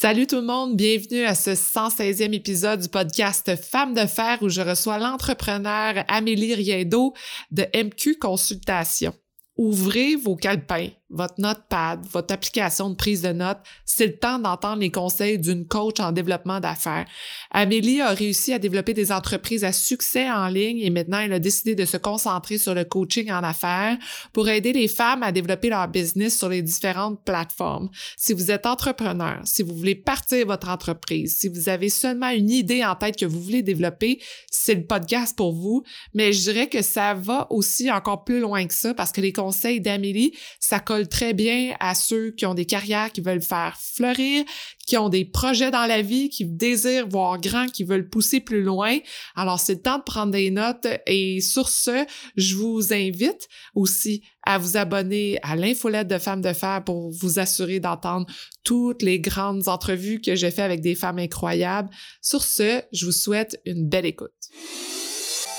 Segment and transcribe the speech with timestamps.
[0.00, 4.48] Salut tout le monde, bienvenue à ce 116e épisode du podcast Femmes de fer où
[4.48, 7.12] je reçois l'entrepreneur Amélie Riendo
[7.50, 9.12] de MQ Consultation.
[9.58, 14.80] Ouvrez vos calepins votre notepad, votre application de prise de notes, c'est le temps d'entendre
[14.80, 17.06] les conseils d'une coach en développement d'affaires.
[17.50, 21.38] Amélie a réussi à développer des entreprises à succès en ligne et maintenant elle a
[21.40, 23.98] décidé de se concentrer sur le coaching en affaires
[24.32, 27.90] pour aider les femmes à développer leur business sur les différentes plateformes.
[28.16, 32.50] Si vous êtes entrepreneur, si vous voulez partir votre entreprise, si vous avez seulement une
[32.50, 35.82] idée en tête que vous voulez développer, c'est le podcast pour vous.
[36.14, 39.32] Mais je dirais que ça va aussi encore plus loin que ça parce que les
[39.32, 43.76] conseils d'Amélie, ça colle très bien à ceux qui ont des carrières qui veulent faire
[43.78, 44.44] fleurir,
[44.86, 48.62] qui ont des projets dans la vie, qui désirent voir grand, qui veulent pousser plus
[48.62, 48.98] loin.
[49.36, 52.04] Alors, c'est le temps de prendre des notes et sur ce,
[52.36, 57.38] je vous invite aussi à vous abonner à l'infolette de Femmes de Fer pour vous
[57.38, 58.26] assurer d'entendre
[58.64, 61.90] toutes les grandes entrevues que j'ai fait avec des femmes incroyables.
[62.22, 64.30] Sur ce, je vous souhaite une belle écoute.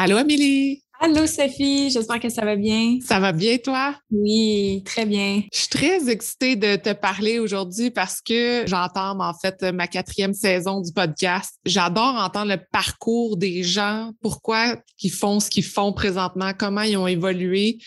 [0.00, 0.84] Allô, Amélie?
[1.00, 2.98] Allô, Sophie, j'espère que ça va bien.
[3.04, 3.96] Ça va bien, toi?
[4.12, 5.42] Oui, très bien.
[5.52, 10.34] Je suis très excitée de te parler aujourd'hui parce que j'entends en fait ma quatrième
[10.34, 11.58] saison du podcast.
[11.64, 16.96] J'adore entendre le parcours des gens, pourquoi ils font ce qu'ils font présentement, comment ils
[16.96, 17.78] ont évolué?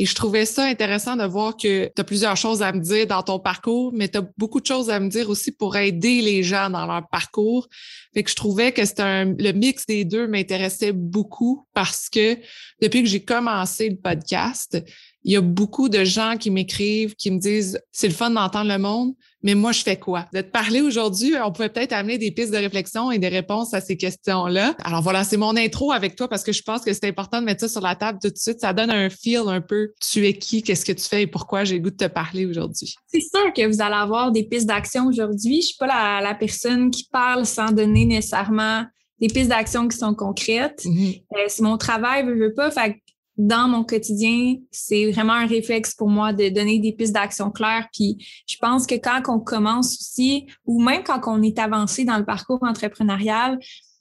[0.00, 3.08] Et je trouvais ça intéressant de voir que tu as plusieurs choses à me dire
[3.08, 6.20] dans ton parcours, mais tu as beaucoup de choses à me dire aussi pour aider
[6.20, 7.66] les gens dans leur parcours.
[8.14, 12.36] Fait que je trouvais que c'était le mix des deux m'intéressait beaucoup parce que
[12.80, 14.78] depuis que j'ai commencé le podcast,
[15.24, 18.70] il y a beaucoup de gens qui m'écrivent, qui me disent c'est le fun d'entendre
[18.70, 20.26] le monde, mais moi, je fais quoi?
[20.32, 23.72] De te parler aujourd'hui, on pourrait peut-être amener des pistes de réflexion et des réponses
[23.72, 24.74] à ces questions-là.
[24.82, 27.46] Alors voilà, c'est mon intro avec toi parce que je pense que c'est important de
[27.46, 28.60] mettre ça sur la table tout de suite.
[28.60, 29.92] Ça donne un feel un peu.
[30.00, 30.62] Tu es qui?
[30.62, 32.94] Qu'est-ce que tu fais et pourquoi j'ai goût de te parler aujourd'hui?
[33.06, 35.60] C'est sûr que vous allez avoir des pistes d'action aujourd'hui.
[35.62, 38.84] Je suis pas la, la personne qui parle sans donner nécessairement
[39.20, 40.82] des pistes d'action qui sont concrètes.
[40.84, 41.22] Mm-hmm.
[41.36, 42.70] Euh, c'est mon travail, je veux pas.
[42.70, 42.96] Fait
[43.38, 47.88] dans mon quotidien, c'est vraiment un réflexe pour moi de donner des pistes d'action claires.
[47.92, 52.18] Puis je pense que quand on commence aussi, ou même quand on est avancé dans
[52.18, 53.58] le parcours entrepreneurial,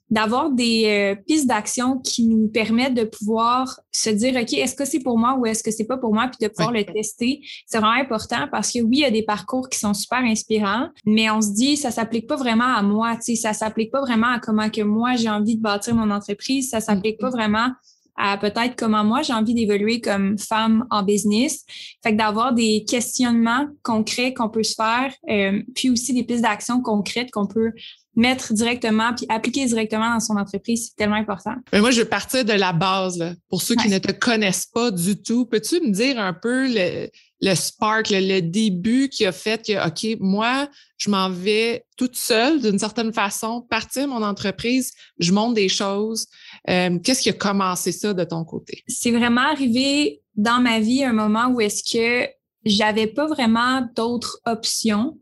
[0.10, 4.86] d'avoir des euh, pistes d'action qui nous permettent de pouvoir se dire, OK, est-ce que
[4.86, 7.42] c'est pour moi ou est-ce que c'est pas pour moi, puis de pouvoir le tester.
[7.66, 10.88] C'est vraiment important parce que oui, il y a des parcours qui sont super inspirants,
[11.06, 14.02] mais on se dit, ça s'applique pas vraiment à moi, tu sais, ça s'applique pas
[14.02, 17.72] vraiment à comment que moi j'ai envie de bâtir mon entreprise, ça s'applique pas vraiment
[18.18, 21.64] à peut-être comment moi j'ai envie d'évoluer comme femme en business.
[22.04, 26.42] Fait que d'avoir des questionnements concrets qu'on peut se faire, euh, puis aussi des pistes
[26.42, 27.72] d'action concrètes qu'on peut
[28.18, 31.54] mettre directement puis appliquer directement dans son entreprise, c'est tellement important.
[31.72, 33.20] Mais moi, je veux partir de la base.
[33.20, 33.34] Là.
[33.48, 37.10] Pour ceux qui ne te connaissent pas du tout, peux-tu me dire un peu le,
[37.42, 40.68] le spark, le, début qui a fait que, OK, moi,
[40.98, 46.28] je m'en vais toute seule d'une certaine façon, partir mon entreprise, je monte des choses.
[46.70, 48.84] Euh, qu'est-ce qui a commencé ça de ton côté?
[48.88, 52.30] C'est vraiment arrivé dans ma vie un moment où est-ce que
[52.66, 55.18] j'avais pas vraiment d'autres options.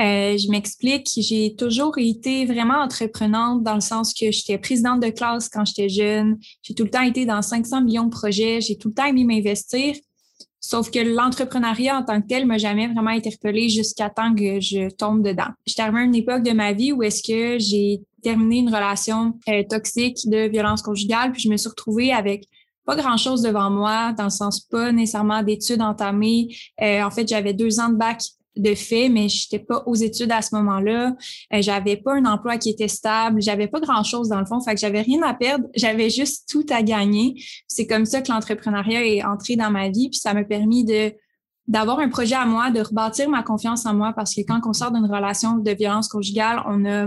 [0.00, 5.08] Euh, je m'explique, j'ai toujours été vraiment entreprenante dans le sens que j'étais présidente de
[5.08, 6.38] classe quand j'étais jeune.
[6.62, 8.60] J'ai tout le temps été dans 500 millions de projets.
[8.60, 9.94] J'ai tout le temps aimé m'investir.
[10.60, 14.90] Sauf que l'entrepreneuriat en tant que tel m'a jamais vraiment interpellée jusqu'à temps que je
[14.90, 15.48] tombe dedans.
[15.78, 19.62] Arrivée à une époque de ma vie où est-ce que j'ai terminé une relation euh,
[19.68, 22.46] toxique de violence conjugale, puis je me suis retrouvée avec
[22.84, 26.48] pas grand-chose devant moi, dans le sens pas nécessairement d'études entamées.
[26.82, 28.20] Euh, en fait, j'avais deux ans de bac
[28.56, 31.14] de fait, mais je n'étais pas aux études à ce moment-là.
[31.52, 33.40] Euh, j'avais pas un emploi qui était stable.
[33.40, 34.60] J'avais pas grand-chose dans le fond.
[34.60, 35.66] Fait que j'avais rien à perdre.
[35.74, 37.42] J'avais juste tout à gagner.
[37.68, 40.10] C'est comme ça que l'entrepreneuriat est entré dans ma vie.
[40.10, 41.12] Puis ça m'a permis de
[41.68, 44.72] d'avoir un projet à moi, de rebâtir ma confiance en moi parce que quand on
[44.72, 47.06] sort d'une relation de violence conjugale, on a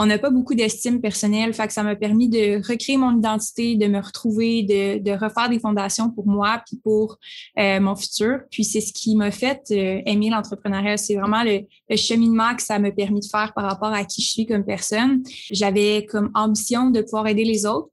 [0.00, 1.52] on n'a pas beaucoup d'estime personnelle.
[1.52, 5.48] Fait que ça m'a permis de recréer mon identité, de me retrouver, de, de refaire
[5.48, 7.18] des fondations pour moi puis pour
[7.58, 8.38] euh, mon futur.
[8.48, 10.96] Puis c'est ce qui m'a fait euh, aimer l'entrepreneuriat.
[10.96, 11.66] C'est vraiment le,
[11.96, 15.24] cheminement que ça m'a permis de faire par rapport à qui je suis comme personne.
[15.50, 17.88] J'avais comme ambition de pouvoir aider les autres.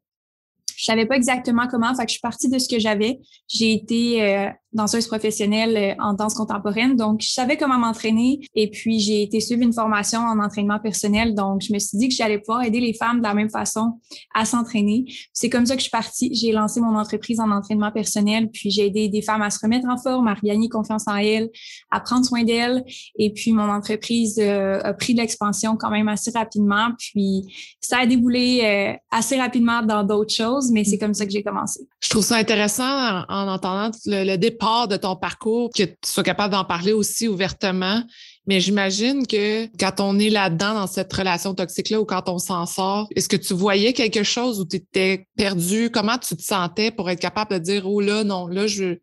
[0.78, 3.20] Je savais pas exactement comment, fait que je suis partie de ce que j'avais.
[3.48, 6.96] J'ai été euh, danseuse professionnelle euh, en danse contemporaine.
[6.96, 11.34] Donc, je savais comment m'entraîner et puis j'ai été suivre une formation en entraînement personnel.
[11.34, 14.00] Donc, je me suis dit que j'allais pouvoir aider les femmes de la même façon
[14.34, 15.06] à s'entraîner.
[15.34, 16.34] C'est comme ça que je suis partie.
[16.36, 19.88] J'ai lancé mon entreprise en entraînement personnel, puis j'ai aidé des femmes à se remettre
[19.88, 21.50] en forme, à regagner confiance en elles,
[21.92, 22.84] à prendre soin d'elles.
[23.18, 26.90] Et puis, mon entreprise euh, a pris de l'expansion quand même assez rapidement.
[26.98, 27.46] Puis,
[27.80, 31.44] ça a déboulé euh, assez rapidement dans d'autres choses, mais c'est comme ça que j'ai
[31.44, 31.82] commencé.
[32.02, 36.54] Je trouve ça intéressant en, entendant le, départ de ton parcours, que tu sois capable
[36.54, 38.04] d'en parler aussi ouvertement.
[38.48, 42.66] Mais j'imagine que quand on est là-dedans, dans cette relation toxique-là, ou quand on s'en
[42.66, 45.90] sort, est-ce que tu voyais quelque chose où tu étais perdu?
[45.92, 48.96] Comment tu te sentais pour être capable de dire, oh là, non, là, je,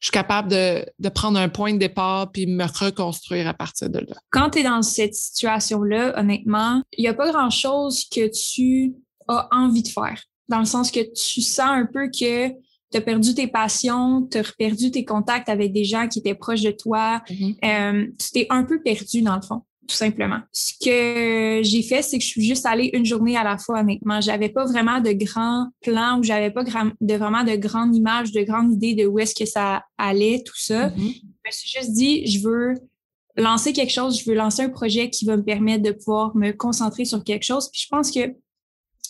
[0.00, 3.88] je suis capable de, de, prendre un point de départ puis me reconstruire à partir
[3.88, 4.16] de là?
[4.30, 8.94] Quand tu es dans cette situation-là, honnêtement, il n'y a pas grand-chose que tu
[9.28, 10.22] as envie de faire.
[10.48, 12.52] Dans le sens que tu sens un peu que
[12.94, 16.34] tu as perdu tes passions, tu as perdu tes contacts avec des gens qui étaient
[16.34, 17.22] proches de toi.
[17.28, 17.56] Mm-hmm.
[17.64, 20.38] euh, tu t'es un peu perdu dans le fond tout simplement.
[20.50, 23.80] Ce que j'ai fait, c'est que je suis juste allée une journée à la fois,
[23.80, 24.18] honnêtement.
[24.22, 28.40] J'avais pas vraiment de grands plans ou j'avais pas de, vraiment de grandes images, de
[28.44, 30.88] grandes idées de où est-ce que ça allait, tout ça.
[30.88, 30.96] Mm-hmm.
[30.96, 32.74] Je me suis juste dit, je veux
[33.36, 36.52] lancer quelque chose, je veux lancer un projet qui va me permettre de pouvoir me
[36.52, 37.68] concentrer sur quelque chose.
[37.70, 38.34] Puis je pense que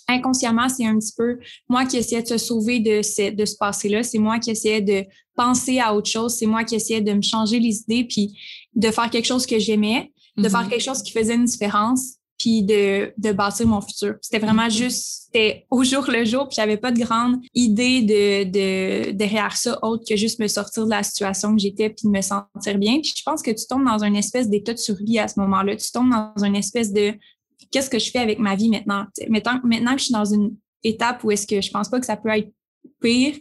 [0.08, 3.56] inconsciemment, c'est un petit peu moi qui essayais de se sauver de ce, de ce
[3.56, 4.02] passé-là.
[4.02, 5.04] C'est moi qui essayais de
[5.36, 6.34] penser à autre chose.
[6.34, 8.38] C'est moi qui essayais de me changer les idées puis
[8.74, 10.70] de faire quelque chose que j'aimais de faire mhm.
[10.70, 14.16] quelque chose qui faisait une différence, puis de, de bâtir mon futur.
[14.20, 18.44] C'était vraiment juste, c'était au jour le jour, puis j'avais pas de grande idée de,
[18.44, 22.10] de, derrière ça autre que juste me sortir de la situation que j'étais puis de
[22.10, 23.00] me sentir bien.
[23.00, 25.76] Puis je pense que tu tombes dans une espèce d'état de survie à ce moment-là.
[25.76, 27.14] Tu tombes dans une espèce de
[27.70, 29.06] qu'est-ce que je fais avec ma vie maintenant?
[29.28, 29.60] Maintenant,
[29.94, 32.28] que je suis dans une étape où est-ce que je pense pas que ça peut
[32.30, 32.50] être
[33.00, 33.34] pire,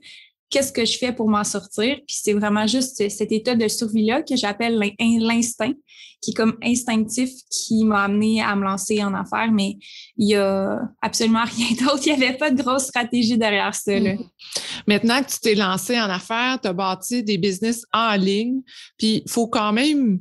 [0.54, 1.98] qu'est-ce que je fais pour m'en sortir?
[2.08, 5.74] Puis c'est vraiment juste cet état de survie-là que j'appelle l'instinct,
[6.22, 9.78] qui est comme instinctif, qui m'a amené à me lancer en affaires, mais
[10.16, 12.04] il y a absolument rien d'autre.
[12.06, 13.94] Il n'y avait pas de grosse stratégie derrière ça.
[13.94, 14.28] Mm-hmm.
[14.88, 18.62] Maintenant que tu t'es lancé en affaires, tu as bâti des business en ligne,
[18.98, 20.20] puis il faut quand même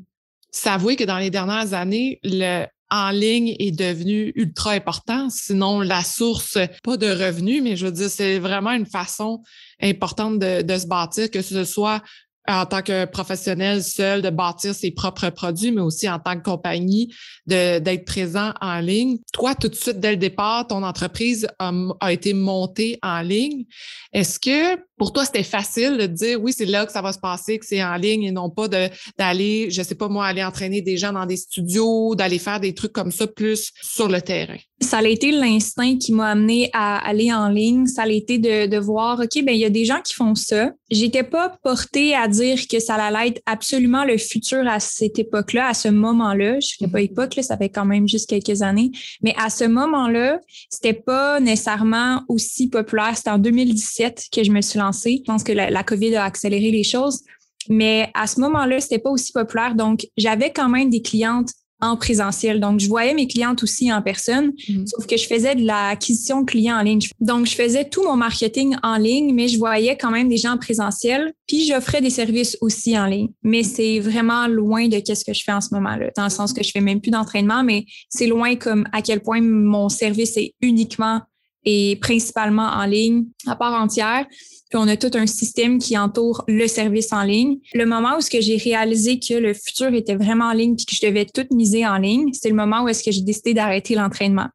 [0.51, 6.05] s'avouer que dans les dernières années, le en ligne est devenu ultra important, sinon la
[6.05, 9.43] source, pas de revenus, mais je veux dire, c'est vraiment une façon
[9.81, 12.03] importante de, se bâtir, que ce soit
[12.47, 16.43] en tant que professionnel seul de bâtir ses propres produits, mais aussi en tant que
[16.43, 17.15] compagnie
[17.47, 19.19] d'être présent en ligne.
[19.33, 23.65] Toi, tout de suite, dès le départ, ton entreprise a, été montée en ligne.
[24.13, 27.19] Est-ce que pour toi, c'était facile de dire oui, c'est là que ça va se
[27.19, 30.81] passer, que c'est en ligne et non pas d'aller, je sais pas moi, aller entraîner
[30.81, 34.59] des gens dans des studios, d'aller faire des trucs comme ça plus sur le terrain?
[34.81, 37.87] Ça a été l'instinct qui m'a amené à aller en ligne.
[37.87, 40.37] Ça a été de, de voir, OK, ben il y a des gens qui font
[40.37, 40.71] ça.
[40.91, 45.69] J'étais pas portée à dire que ça allait être absolument le futur à cette époque-là,
[45.69, 46.59] à ce moment-là.
[46.61, 48.91] Je ne pas époque ça fait quand même juste quelques années.
[49.23, 53.17] Mais à ce moment-là, c'était pas nécessairement aussi populaire.
[53.17, 54.92] C'était en 2017 que je me suis lancée.
[54.93, 57.23] Je pense que la, la COVID a accéléré les choses.
[57.69, 59.75] Mais à ce moment-là, c'était pas aussi populaire.
[59.75, 61.51] Donc, j'avais quand même des clientes
[61.83, 62.61] en présentiel.
[62.61, 64.87] Donc, je voyais mes clientes aussi en personne, mhm.
[64.87, 67.01] sauf que je faisais de l'acquisition de clients en ligne.
[67.21, 70.53] Donc, je faisais tout mon marketing en ligne, mais je voyais quand même des gens
[70.53, 73.29] en présentiel, puis j'offrais des services aussi en ligne.
[73.43, 76.53] Mais c'est vraiment loin de ce que je fais en ce moment-là, dans le sens
[76.53, 80.37] que je fais même plus d'entraînement, mais c'est loin comme à quel point mon service
[80.37, 81.21] est uniquement
[81.65, 84.27] et principalement en ligne à part entière.
[84.71, 87.59] Puis on a tout un système qui entoure le service en ligne.
[87.75, 90.87] Le moment où ce que j'ai réalisé que le futur était vraiment en ligne puis
[90.87, 93.55] que je devais tout miser en ligne, c'est le moment où est-ce que j'ai décidé
[93.55, 94.49] d'arrêter l'entraînement.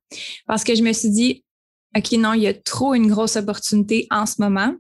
[0.48, 1.44] Parce que je me suis dit,
[1.96, 4.74] OK, non, il y a trop une grosse opportunité en ce moment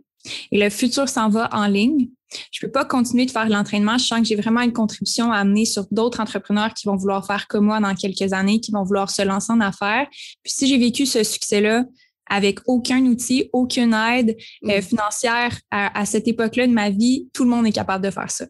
[0.51, 2.09] et le futur s'en va en ligne.
[2.51, 3.97] Je peux pas continuer de faire l'entraînement.
[3.97, 7.25] Je sens que j'ai vraiment une contribution à amener sur d'autres entrepreneurs qui vont vouloir
[7.25, 10.07] faire comme moi dans quelques années, qui vont vouloir se lancer en affaires.
[10.43, 11.85] Puis si j'ai vécu ce succès-là,
[12.29, 14.81] avec aucun outil, aucune aide euh, mm.
[14.81, 18.45] financière à, cette époque-là de ma vie, tout le monde est capable de faire ça.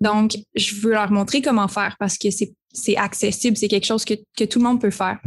[0.00, 4.14] Donc, je veux leur montrer comment faire parce que c'est accessible, c'est quelque chose que,
[4.36, 5.18] que, tout le monde peut faire.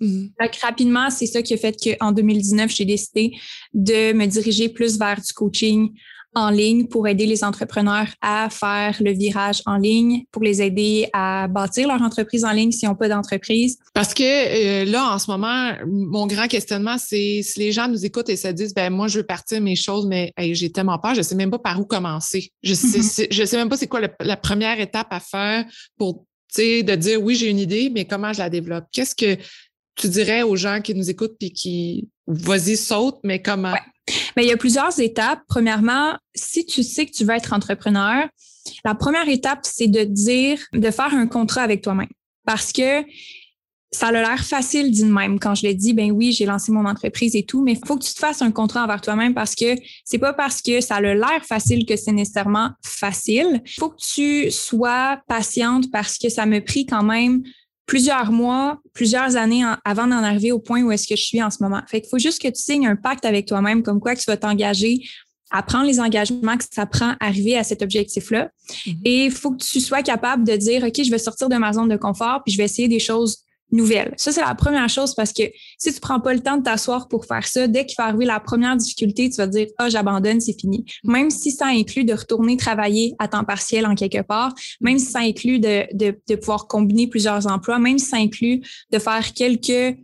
[0.00, 0.26] Mm.
[0.40, 3.32] Donc, rapidement, c'est ça qui a fait qu'en 2019, j'ai décidé
[3.72, 5.90] de me diriger plus vers du coaching
[6.34, 11.08] en ligne pour aider les entrepreneurs à faire le virage en ligne, pour les aider
[11.12, 13.78] à bâtir leur entreprise en ligne s'ils n'ont pas d'entreprise.
[13.94, 18.04] Parce que euh, là, en ce moment, mon grand questionnement, c'est si les gens nous
[18.04, 21.14] écoutent et se disent, ben moi, je veux partir mes choses, mais j'ai tellement peur,
[21.14, 22.52] je sais même pas par où commencer.
[22.62, 23.32] Je sais, mm-hmm.
[23.32, 25.64] je sais même pas c'est quoi la première étape à faire
[25.98, 28.84] pour, tu sais, de dire, oui, j'ai une idée, mais comment je la développe?
[28.92, 29.40] Qu'est-ce que
[29.96, 33.74] tu dirais aux gens qui nous écoutent puis qui, vas-y, saute, mais comment?
[34.36, 35.40] Mais il y a plusieurs étapes.
[35.48, 38.28] Premièrement, si tu sais que tu veux être entrepreneur,
[38.84, 42.08] la première étape, c'est de dire, de faire un contrat avec toi-même.
[42.46, 43.04] Parce que
[43.92, 46.84] ça a l'air facile d'une même quand je l'ai dit, ben oui, j'ai lancé mon
[46.84, 49.56] entreprise et tout, mais il faut que tu te fasses un contrat envers toi-même parce
[49.56, 53.60] que c'est pas parce que ça a l'air facile que c'est nécessairement facile.
[53.64, 57.42] Il faut que tu sois patiente parce que ça me pris quand même
[57.90, 61.50] plusieurs mois, plusieurs années avant d'en arriver au point où est-ce que je suis en
[61.50, 61.82] ce moment.
[61.88, 64.26] Fait qu'il faut juste que tu signes un pacte avec toi-même comme quoi que tu
[64.26, 65.00] vas t'engager
[65.50, 68.48] à prendre les engagements que ça prend à arriver à cet objectif-là.
[68.68, 68.98] Mm-hmm.
[69.04, 71.72] Et il faut que tu sois capable de dire, OK, je vais sortir de ma
[71.72, 73.38] zone de confort, puis je vais essayer des choses
[73.72, 74.14] nouvelle.
[74.16, 75.42] Ça, c'est la première chose parce que
[75.78, 78.24] si tu prends pas le temps de t'asseoir pour faire ça, dès qu'il va arriver
[78.24, 80.84] la première difficulté, tu vas dire, ah, j'abandonne, c'est fini.
[81.04, 85.06] Même si ça inclut de retourner travailler à temps partiel en quelque part, même si
[85.06, 88.60] ça inclut de, de, de pouvoir combiner plusieurs emplois, même si ça inclut
[88.90, 89.96] de faire quelques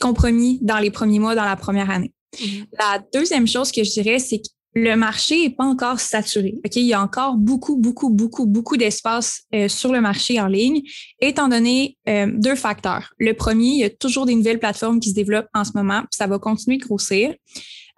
[0.00, 2.12] compromis dans les premiers mois, dans la première année.
[2.36, 2.66] Mm-hmm.
[2.78, 6.54] La deuxième chose que je dirais, c'est que le marché n'est pas encore saturé.
[6.74, 10.82] Il y a encore beaucoup, beaucoup, beaucoup, beaucoup d'espace euh, sur le marché en ligne,
[11.20, 13.12] étant donné euh, deux facteurs.
[13.18, 16.00] Le premier, il y a toujours des nouvelles plateformes qui se développent en ce moment,
[16.00, 17.34] puis ça va continuer de grossir.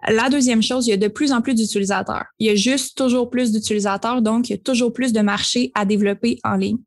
[0.09, 2.25] La deuxième chose, il y a de plus en plus d'utilisateurs.
[2.37, 5.71] Il y a juste toujours plus d'utilisateurs, donc il y a toujours plus de marchés
[5.75, 6.77] à développer en ligne.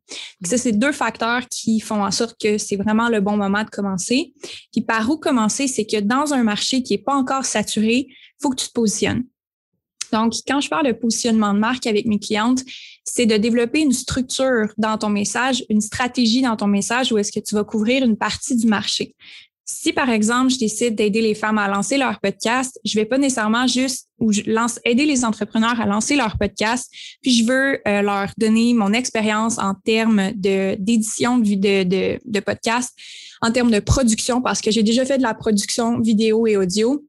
[0.45, 3.71] ça, c'est deux facteurs qui font en sorte que c'est vraiment le bon moment de
[3.71, 4.35] commencer.
[4.71, 8.43] Puis par où commencer, c'est que dans un marché qui n'est pas encore saturé, il
[8.43, 9.25] faut que tu te positionnes.
[10.13, 12.63] Donc, quand je parle de positionnement de marque avec mes clientes,
[13.05, 17.33] c'est de développer une structure dans ton message, une stratégie dans ton message où est-ce
[17.33, 19.15] que tu vas couvrir une partie du marché.
[19.69, 23.19] Si, par exemple, je décide d'aider les femmes à lancer leur podcast, je vais pas
[23.19, 24.09] nécessairement juste
[24.85, 26.89] aider les entrepreneurs à lancer leur podcast,
[27.21, 32.97] puis je veux euh, leur donner mon expérience en termes d'édition de, de podcast,
[33.43, 37.05] en termes de production, parce que j'ai déjà fait de la production vidéo et audio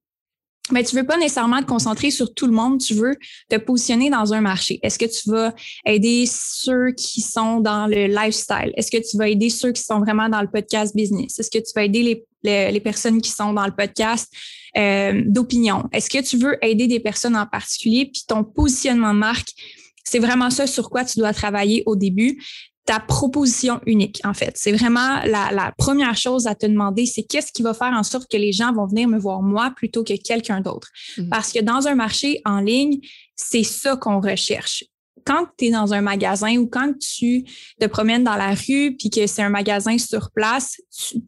[0.71, 3.15] mais tu veux pas nécessairement te concentrer sur tout le monde, tu veux
[3.49, 4.79] te positionner dans un marché.
[4.83, 5.53] Est-ce que tu vas
[5.85, 8.73] aider ceux qui sont dans le lifestyle?
[8.75, 11.39] Est-ce que tu vas aider ceux qui sont vraiment dans le podcast business?
[11.39, 14.31] Est-ce que tu vas aider les, personnes qui sont dans le podcast
[14.77, 15.83] euh, d'opinion?
[15.91, 18.09] Est-ce que tu veux aider des personnes en particulier?
[18.11, 19.49] Puis ton positionnement de marque,
[20.03, 22.41] c'est vraiment ça sur quoi tu dois travailler au début
[22.87, 24.53] ta proposition unique, en fait.
[24.55, 28.31] C'est vraiment la, première chose à te demander, c'est qu'est-ce qui va faire en sorte
[28.31, 30.87] que les gens vont venir me voir moi plutôt que quelqu'un d'autre?
[31.17, 31.29] Mm-hmm.
[31.29, 32.99] Parce que dans un marché en ligne,
[33.35, 34.85] c'est ça qu'on recherche.
[35.25, 37.43] Quand tu es dans un magasin ou quand tu
[37.77, 40.77] te promènes dans la rue puis que c'est un magasin sur place,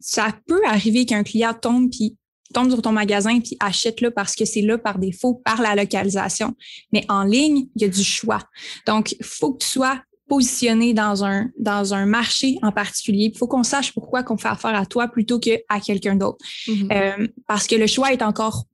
[0.00, 2.16] ça peut arriver qu'un client tombe puis
[2.54, 5.74] tombe sur ton magasin puis achète là parce que c'est là par défaut, par la
[5.74, 6.54] localisation.
[6.90, 8.40] Mais en ligne, il y a du choix.
[8.86, 13.32] Donc, il faut que tu sois positionner dans un, dans un marché en particulier.
[13.34, 16.38] Il faut qu'on sache pourquoi qu'on fait affaire à toi plutôt qu'à quelqu'un d'autre.
[16.68, 16.92] Mm-hmm.
[16.92, 18.64] Euh, parce que le choix est encore,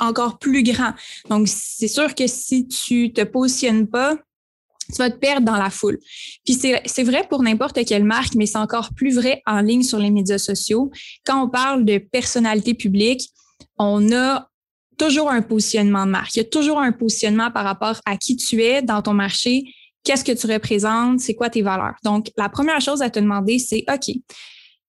[0.00, 0.92] encore plus grand.
[1.30, 4.16] Donc, c'est sûr que si tu te positionnes pas,
[4.88, 6.00] tu vas te perdre dans la foule.
[6.44, 10.00] Puis c'est vrai pour n'importe quelle marque, mais c'est encore plus vrai en ligne sur
[10.00, 10.90] les médias sociaux.
[11.24, 13.30] Quand on parle de personnalité publique,
[13.78, 14.50] on a
[14.98, 16.34] toujours un positionnement de marque.
[16.34, 19.64] Il y a toujours un positionnement par rapport à qui tu es dans ton marché
[20.04, 21.96] qu'est-ce que tu représentes, c'est quoi tes valeurs?
[22.04, 24.14] Donc, la première chose à te demander, c'est OK,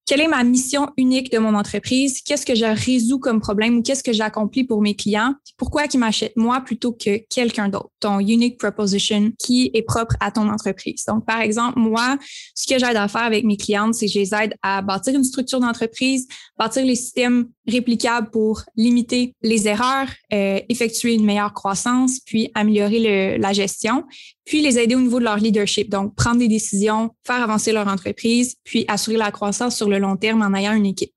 [0.05, 2.21] quelle est ma mission unique de mon entreprise?
[2.21, 5.33] Qu'est-ce que je résous comme problème ou qu'est-ce que j'accomplis pour mes clients?
[5.57, 7.89] Pourquoi ils m'achètent moi plutôt que quelqu'un d'autre?
[7.99, 11.05] Ton unique proposition qui est propre à ton entreprise.
[11.07, 12.19] Donc, par exemple, moi,
[12.53, 15.15] ce que j'aide à faire avec mes clientes, c'est que je les aide à bâtir
[15.15, 21.53] une structure d'entreprise, bâtir les systèmes réplicables pour limiter les erreurs, euh, effectuer une meilleure
[21.53, 24.03] croissance, puis améliorer la gestion,
[24.45, 25.89] puis les aider au niveau de leur leadership.
[25.89, 30.15] Donc, prendre des décisions, faire avancer leur entreprise, puis assurer la croissance sur le long
[30.15, 31.13] terme en ayant une équipe.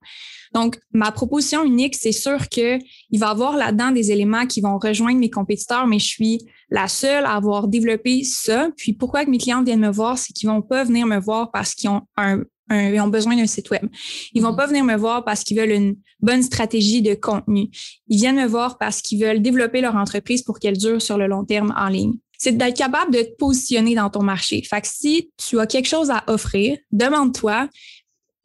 [0.53, 2.81] Donc, ma proposition unique, c'est sûr qu'il
[3.13, 6.39] va y avoir là-dedans des éléments qui vont rejoindre mes compétiteurs, mais je suis
[6.71, 8.69] la seule à avoir développé ça.
[8.75, 11.51] Puis pourquoi que mes clients viennent me voir, c'est qu'ils vont pas venir me voir
[11.51, 13.87] parce qu'ils ont un, ils ont besoin d'un site web.
[14.33, 14.55] Ils vont mm-hmm.
[14.55, 17.69] pas venir me voir parce qu'ils veulent une bonne stratégie de contenu.
[18.07, 21.27] Ils viennent me voir parce qu'ils veulent développer leur entreprise pour qu'elle dure sur le
[21.27, 22.13] long terme en ligne.
[22.39, 24.63] C'est d'être capable de te positionner dans ton marché.
[24.63, 27.69] Fait que si tu as quelque chose à offrir, demande-toi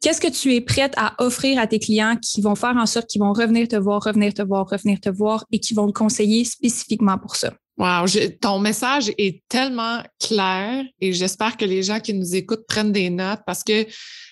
[0.01, 3.09] qu'est-ce que tu es prête à offrir à tes clients qui vont faire en sorte
[3.09, 5.93] qu'ils vont revenir te voir, revenir te voir, revenir te voir et qui vont te
[5.93, 7.53] conseiller spécifiquement pour ça?
[7.77, 8.05] Wow,
[8.39, 13.09] ton message est tellement clair et j'espère que les gens qui nous écoutent prennent des
[13.09, 13.85] notes parce que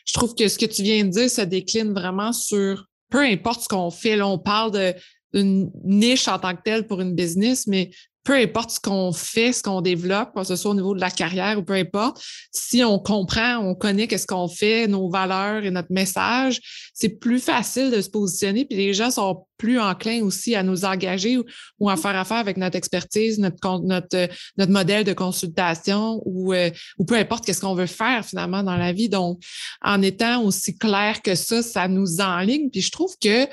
[0.06, 3.64] je trouve que ce que tu viens de dire se décline vraiment sur peu importe
[3.64, 4.16] ce qu'on fait.
[4.16, 4.96] Là, on parle
[5.34, 7.92] d'une niche en tant que telle pour une business, mais
[8.24, 11.12] peu importe ce qu'on fait, ce qu'on développe, que ce soit au niveau de la
[11.12, 15.72] carrière ou peu importe, si on comprend, on connaît qu'est-ce qu'on fait, nos valeurs et
[15.72, 16.62] notre message,
[16.94, 20.84] c'est plus facile de se positionner, puis les gens sont plus enclins aussi à nous
[20.84, 21.38] engager
[21.80, 26.70] ou, à faire affaire avec notre expertise, notre, notre, notre modèle de consultation ou, euh,
[26.98, 29.08] ou peu importe qu'est-ce qu'on veut faire finalement dans la vie.
[29.08, 29.42] Donc,
[29.82, 32.70] en étant aussi clair que ça, ça nous enligne.
[32.70, 33.48] Puis je trouve que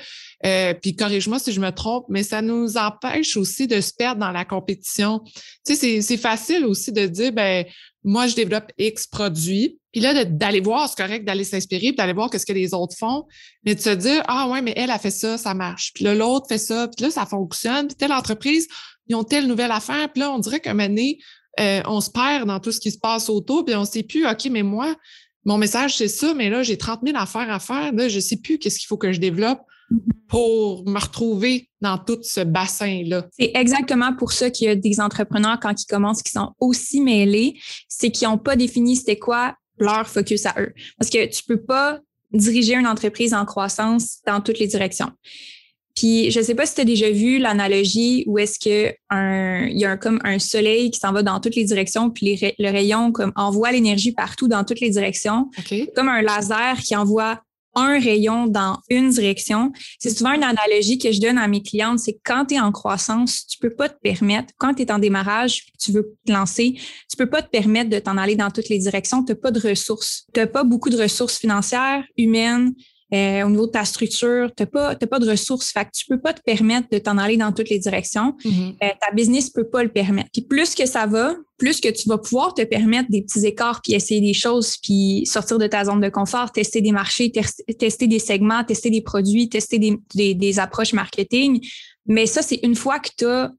[0.45, 4.21] euh, puis corrige-moi si je me trompe, mais ça nous empêche aussi de se perdre
[4.21, 5.21] dans la compétition.
[5.65, 7.65] Tu sais, c'est facile aussi de dire, ben
[8.03, 9.77] moi, je développe X produits.
[9.91, 13.25] Puis là, d'aller voir, c'est correct d'aller s'inspirer, d'aller voir ce que les autres font,
[13.65, 15.91] mais de se dire, ah ouais, mais elle a fait ça, ça marche.
[15.93, 17.87] Puis là, l'autre fait ça, puis là, ça fonctionne.
[17.87, 18.67] Puis telle entreprise,
[19.07, 20.11] ils ont telle nouvelle affaire.
[20.11, 21.19] Puis là, on dirait qu'un moment donné,
[21.59, 24.03] euh, on se perd dans tout ce qui se passe autour, puis on ne sait
[24.03, 24.95] plus, OK, mais moi,
[25.43, 27.91] mon message, c'est ça, mais là, j'ai 30 000 affaires à faire.
[27.93, 29.59] Là, je ne sais plus qu'est-ce qu'il faut que je développe
[30.27, 33.27] pour me retrouver dans tout ce bassin-là.
[33.37, 37.01] C'est exactement pour ça qu'il y a des entrepreneurs, quand ils commencent, qui sont aussi
[37.01, 40.73] mêlés, c'est qu'ils n'ont pas défini c'était quoi leur focus à eux.
[40.97, 41.99] Parce que tu peux pas
[42.31, 45.11] diriger une entreprise en croissance dans toutes les directions.
[45.93, 48.93] Puis, je ne sais pas si tu as déjà vu l'analogie où est-ce que
[49.69, 52.71] il y a comme un soleil qui s'en va dans toutes les directions, puis le
[52.71, 55.49] rayon comme envoie l'énergie partout dans toutes les directions,
[55.93, 57.41] comme un laser qui envoie
[57.75, 59.71] un rayon dans une direction.
[59.99, 62.71] C'est souvent une analogie que je donne à mes clientes, c'est quand tu es en
[62.71, 66.75] croissance, tu peux pas te permettre, quand tu es en démarrage, tu veux te lancer,
[67.09, 69.51] tu peux pas te permettre de t'en aller dans toutes les directions, tu n'as pas
[69.51, 70.25] de ressources.
[70.33, 72.73] Tu n'as pas beaucoup de ressources financières, humaines,
[73.13, 75.71] euh, au niveau de ta structure, tu n'as pas, pas de ressources.
[75.71, 78.35] Fait que tu peux pas te permettre de t'en aller dans toutes les directions.
[78.45, 78.75] Mm-hmm.
[78.83, 80.29] Euh, ta business peut pas le permettre.
[80.31, 83.81] Puis plus que ça va, plus que tu vas pouvoir te permettre des petits écarts,
[83.83, 88.07] puis essayer des choses, puis sortir de ta zone de confort, tester des marchés, tester
[88.07, 91.59] des segments, tester des produits, tester des, des, approches marketing.
[92.05, 93.51] Mais ça, c'est une fois que tu as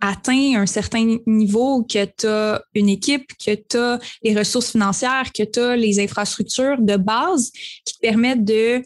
[0.00, 5.32] atteint un certain niveau, que tu as une équipe, que tu as les ressources financières,
[5.32, 7.50] que tu as les infrastructures de base
[7.84, 8.82] qui te permettent de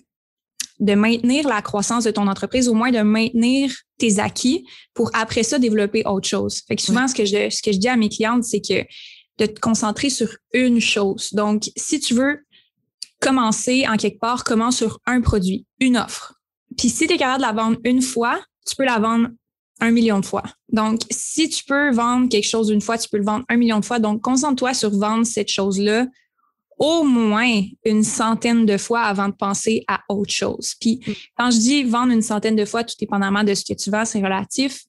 [0.82, 5.44] de maintenir la croissance de ton entreprise, au moins de maintenir tes acquis pour après
[5.44, 6.62] ça développer autre chose.
[6.66, 8.84] Fait que souvent, ce, que je, ce que je dis à mes clientes, c'est que
[9.38, 11.32] de te concentrer sur une chose.
[11.32, 12.40] Donc, si tu veux
[13.20, 16.34] commencer en quelque part, commence sur un produit, une offre.
[16.76, 19.28] Puis si tu es capable de la vendre une fois, tu peux la vendre
[19.80, 20.42] un million de fois.
[20.68, 23.78] Donc, si tu peux vendre quelque chose une fois, tu peux le vendre un million
[23.78, 24.00] de fois.
[24.00, 26.06] Donc, concentre-toi sur vendre cette chose-là
[26.78, 30.74] au moins une centaine de fois avant de penser à autre chose.
[30.80, 31.12] Puis mm.
[31.38, 34.04] quand je dis vendre une centaine de fois, tout dépendamment de ce que tu vends,
[34.04, 34.84] c'est relatif.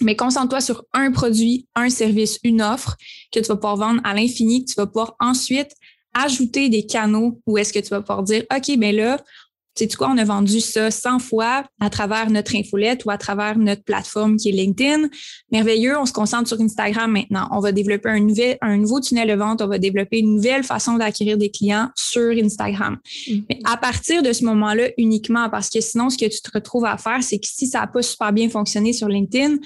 [0.00, 2.96] Mais concentre-toi sur un produit, un service, une offre
[3.30, 5.72] que tu vas pouvoir vendre à l'infini, que tu vas pouvoir ensuite
[6.14, 9.20] ajouter des canaux où est-ce que tu vas pouvoir dire, OK, mais ben là,
[9.74, 13.58] sais quoi, on a vendu ça 100 fois à travers notre infolette ou à travers
[13.58, 15.08] notre plateforme qui est LinkedIn.
[15.50, 17.48] Merveilleux, on se concentre sur Instagram maintenant.
[17.52, 20.64] On va développer un, nouvel, un nouveau tunnel de vente, on va développer une nouvelle
[20.64, 22.98] façon d'acquérir des clients sur Instagram.
[23.04, 23.44] Mm-hmm.
[23.48, 26.84] Mais à partir de ce moment-là uniquement, parce que sinon, ce que tu te retrouves
[26.84, 29.56] à faire, c'est que si ça n'a pas super bien fonctionné sur LinkedIn,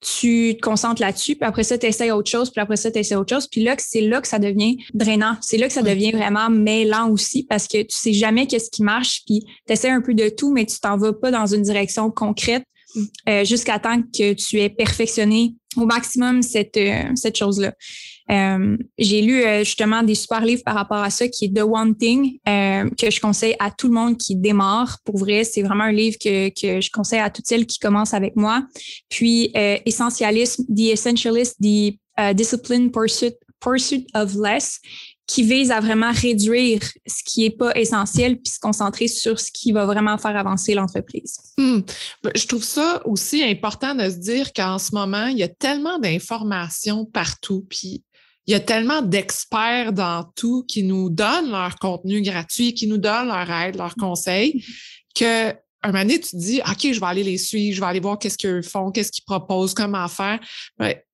[0.00, 2.98] tu te concentres là-dessus, puis après ça, tu essaies autre chose, puis après ça, tu
[2.98, 3.48] essaies autre chose.
[3.48, 5.36] Puis là, c'est là que ça devient drainant.
[5.40, 8.82] C'est là que ça devient vraiment mêlant aussi parce que tu sais jamais qu'est-ce qui
[8.82, 11.62] marche, puis tu essaies un peu de tout, mais tu t'en vas pas dans une
[11.62, 12.64] direction concrète
[13.28, 17.74] euh, jusqu'à temps que tu aies perfectionné au maximum cette, euh, cette chose-là.
[18.30, 21.62] Euh, j'ai lu euh, justement des super livres par rapport à ça qui est The
[21.62, 24.98] One Thing euh, que je conseille à tout le monde qui démarre.
[25.04, 28.14] Pour vrai, c'est vraiment un livre que, que je conseille à toutes celles qui commencent
[28.14, 28.64] avec moi.
[29.08, 31.94] Puis Essentialism, The Essentialist, The
[32.34, 34.80] Discipline Pursuit, Pursuit of Less
[35.28, 39.52] qui vise à vraiment réduire ce qui n'est pas essentiel puis se concentrer sur ce
[39.52, 41.36] qui va vraiment faire avancer l'entreprise.
[41.58, 41.80] Hmm.
[42.22, 45.48] Ben, je trouve ça aussi important de se dire qu'en ce moment, il y a
[45.48, 48.02] tellement d'informations partout, puis
[48.48, 52.96] il y a tellement d'experts dans tout qui nous donnent leur contenu gratuit, qui nous
[52.96, 54.64] donnent leur aide, leurs conseils,
[55.14, 55.50] que
[55.82, 58.00] un moment donné, tu te dis, OK, je vais aller les suivre, je vais aller
[58.00, 60.40] voir qu'est-ce qu'ils font, qu'est-ce qu'ils proposent, comment faire.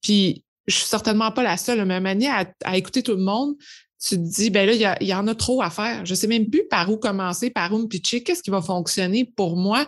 [0.01, 3.55] puis, je suis certainement pas la seule, mais un à, à écouter tout le monde,
[4.01, 6.07] tu te dis, ben là, il y, en a trop à faire.
[6.07, 9.25] Je sais même plus par où commencer, par où me pitcher, qu'est-ce qui va fonctionner
[9.25, 9.87] pour moi,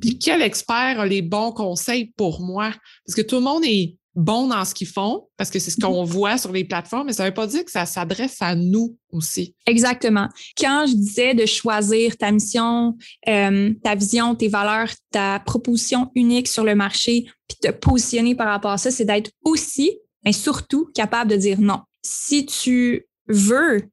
[0.00, 2.72] puis quel expert a les bons conseils pour moi?
[3.06, 5.76] Parce que tout le monde est bons dans ce qu'ils font, parce que c'est ce
[5.76, 5.84] mm-hmm.
[5.84, 8.54] qu'on voit sur les plateformes, mais ça ne veut pas dire que ça s'adresse à
[8.54, 9.54] nous aussi.
[9.66, 10.28] Exactement.
[10.58, 12.96] Quand je disais de choisir ta mission,
[13.28, 18.48] euh, ta vision, tes valeurs, ta proposition unique sur le marché, puis te positionner par
[18.48, 21.80] rapport à ça, c'est d'être aussi, mais surtout capable de dire non.
[22.02, 23.88] Si tu veux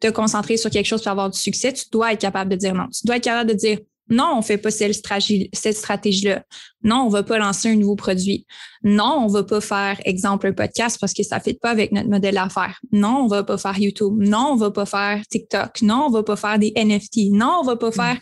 [0.00, 2.74] te concentrer sur quelque chose pour avoir du succès, tu dois être capable de dire
[2.74, 2.88] non.
[2.88, 3.78] Tu dois être capable de dire
[4.10, 6.44] Non, on fait pas cette stratégie-là.
[6.82, 8.46] Non, on va pas lancer un nouveau produit.
[8.82, 12.10] Non, on va pas faire, exemple, un podcast parce que ça fait pas avec notre
[12.10, 12.78] modèle d'affaires.
[12.92, 14.14] Non, on va pas faire YouTube.
[14.18, 15.80] Non, on va pas faire TikTok.
[15.80, 17.30] Non, on va pas faire des NFT.
[17.32, 18.18] Non, on va pas faire.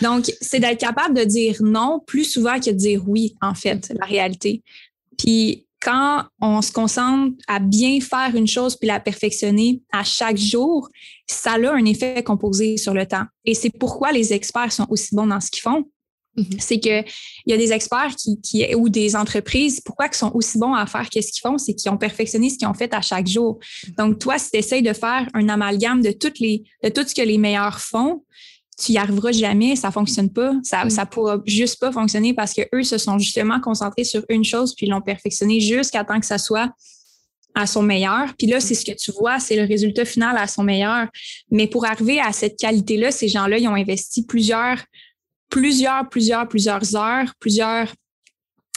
[0.00, 3.92] Donc, c'est d'être capable de dire non plus souvent que de dire oui, en fait,
[4.00, 4.62] la réalité.
[5.18, 10.36] Puis, quand on se concentre à bien faire une chose puis la perfectionner à chaque
[10.36, 10.88] jour,
[11.26, 13.24] ça a un effet composé sur le temps.
[13.44, 15.84] Et c'est pourquoi les experts sont aussi bons dans ce qu'ils font.
[16.36, 16.60] Mm-hmm.
[16.60, 17.00] C'est que
[17.46, 20.74] il y a des experts qui, qui, ou des entreprises, pourquoi ils sont aussi bons
[20.74, 23.26] à faire qu'est-ce qu'ils font, c'est qu'ils ont perfectionné ce qu'ils ont fait à chaque
[23.26, 23.58] jour.
[23.98, 27.14] Donc toi, si tu essaies de faire un amalgame de toutes les de tout ce
[27.14, 28.24] que les meilleurs font,
[28.80, 30.90] tu y arriveras jamais, ça fonctionne pas, ça mm.
[30.90, 34.74] ça pourra juste pas fonctionner parce que eux se sont justement concentrés sur une chose
[34.74, 36.70] puis l'ont perfectionné jusqu'à temps que ça soit
[37.54, 38.32] à son meilleur.
[38.38, 41.08] Puis là, c'est ce que tu vois, c'est le résultat final à son meilleur.
[41.50, 44.78] Mais pour arriver à cette qualité-là, ces gens-là, ils ont investi plusieurs,
[45.50, 47.92] plusieurs, plusieurs, plusieurs heures, plusieurs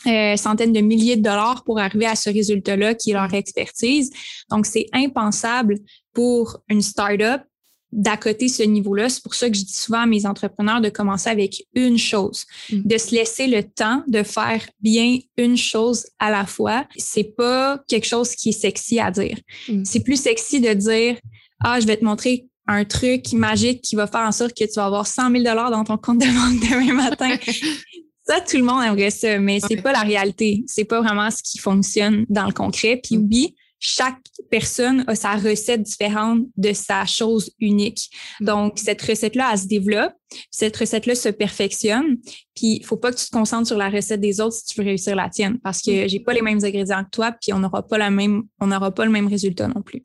[0.08, 4.10] euh, centaines de milliers de dollars pour arriver à ce résultat-là qui est leur expertise.
[4.50, 5.78] Donc, c'est impensable
[6.14, 7.42] pour une startup
[7.94, 9.10] d'à côté ce niveau-là.
[9.10, 12.46] C'est pour ça que je dis souvent à mes entrepreneurs de commencer avec une chose,
[12.72, 12.82] mm.
[12.86, 16.86] de se laisser le temps de faire bien une chose à la fois.
[16.98, 19.38] C'est pas quelque chose qui est sexy à dire.
[19.70, 19.84] Mm.
[19.86, 21.18] C'est plus sexy de dire,
[21.64, 24.74] ah, je vais te montrer un truc magique qui va faire en sorte que tu
[24.76, 27.36] vas avoir 100 000 dollars dans ton compte de banque demain matin.
[28.28, 30.64] ça, tout le monde aimerait ça, mais c'est pas la réalité.
[30.68, 33.00] C'est pas vraiment ce qui fonctionne dans le concret.
[33.04, 33.28] Puis mm.
[33.32, 34.18] oui, chaque
[34.50, 38.10] personne a sa recette différente de sa chose unique.
[38.40, 40.14] Donc, cette recette-là, elle se développe,
[40.52, 42.18] cette recette-là se perfectionne,
[42.56, 44.80] puis il faut pas que tu te concentres sur la recette des autres si tu
[44.80, 47.60] veux réussir la tienne, parce que j'ai pas les mêmes ingrédients que toi, puis on
[47.60, 50.02] n'aura pas la même, on n'aura pas le même résultat non plus.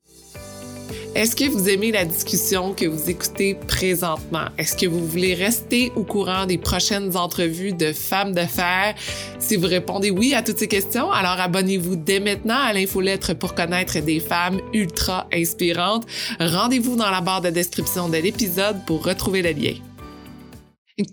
[1.15, 4.47] Est-ce que vous aimez la discussion que vous écoutez présentement?
[4.57, 8.95] Est-ce que vous voulez rester au courant des prochaines entrevues de femmes d'affaires?
[9.39, 13.55] Si vous répondez oui à toutes ces questions, alors abonnez-vous dès maintenant à l'infolettre pour
[13.55, 16.07] connaître des femmes ultra inspirantes.
[16.39, 19.75] Rendez-vous dans la barre de description de l'épisode pour retrouver le lien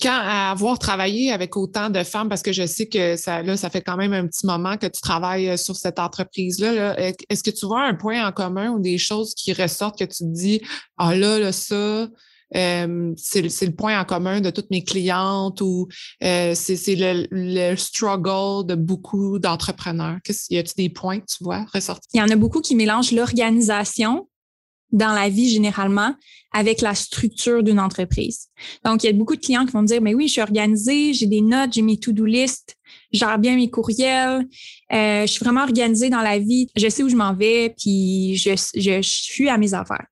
[0.02, 3.70] quand avoir travaillé avec autant de femmes, parce que je sais que ça, là, ça
[3.70, 7.52] fait quand même un petit moment que tu travailles euh, sur cette entreprise-là, est-ce que
[7.52, 10.62] tu vois un point en commun ou des choses qui ressortent que tu te dis,
[10.98, 12.08] ah là, là, ça,
[12.56, 15.88] euh, c'est le point en commun de toutes mes clientes ou
[16.24, 20.18] euh, c'est le, le, struggle de beaucoup d'entrepreneurs?
[20.50, 22.10] Y a-t-il des points que tu vois ressortir?
[22.14, 24.28] Il y en a beaucoup qui mélangent l'organisation
[24.96, 26.16] dans la vie généralement
[26.54, 28.48] avec la structure d'une entreprise.
[28.86, 30.42] Donc, il y a beaucoup de clients qui vont me dire, mais oui, je suis
[30.42, 32.78] organisée, j'ai des notes, j'ai mes to-do list,
[33.12, 34.48] gère bien mes courriels,
[34.94, 38.38] euh, je suis vraiment organisée dans la vie, je sais où je m'en vais, puis
[38.38, 40.06] je, je, suis à mes affaires.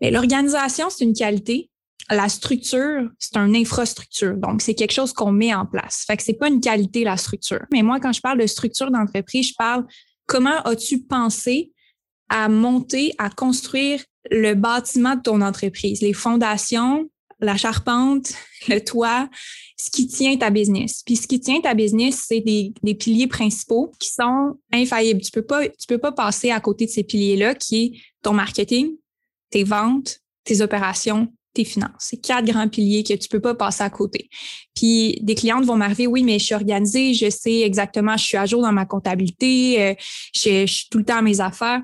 [0.00, 1.70] Mais l'organisation, c'est une qualité.
[2.10, 4.36] La structure, c'est une infrastructure.
[4.36, 6.02] Donc, c'est quelque chose qu'on met en place.
[6.08, 7.64] Fait que c'est pas une qualité, la structure.
[7.72, 9.86] Mais moi, quand je parle de structure d'entreprise, je parle
[10.26, 11.70] comment as-tu pensé
[12.28, 17.08] à monter, à construire le bâtiment de ton entreprise, les fondations,
[17.40, 18.32] la charpente,
[18.68, 19.28] le toit,
[19.76, 21.02] ce qui tient ta business.
[21.04, 25.20] Puis ce qui tient ta business, c'est des, des, piliers principaux qui sont infaillibles.
[25.20, 28.32] Tu peux pas, tu peux pas passer à côté de ces piliers-là, qui est ton
[28.32, 28.92] marketing,
[29.50, 31.90] tes ventes, tes opérations, tes finances.
[31.98, 34.30] C'est quatre grands piliers que tu peux pas passer à côté.
[34.74, 38.36] Puis des clientes vont m'arriver, oui, mais je suis organisée, je sais exactement, je suis
[38.36, 39.94] à jour dans ma comptabilité, euh,
[40.34, 41.82] je, je suis tout le temps à mes affaires.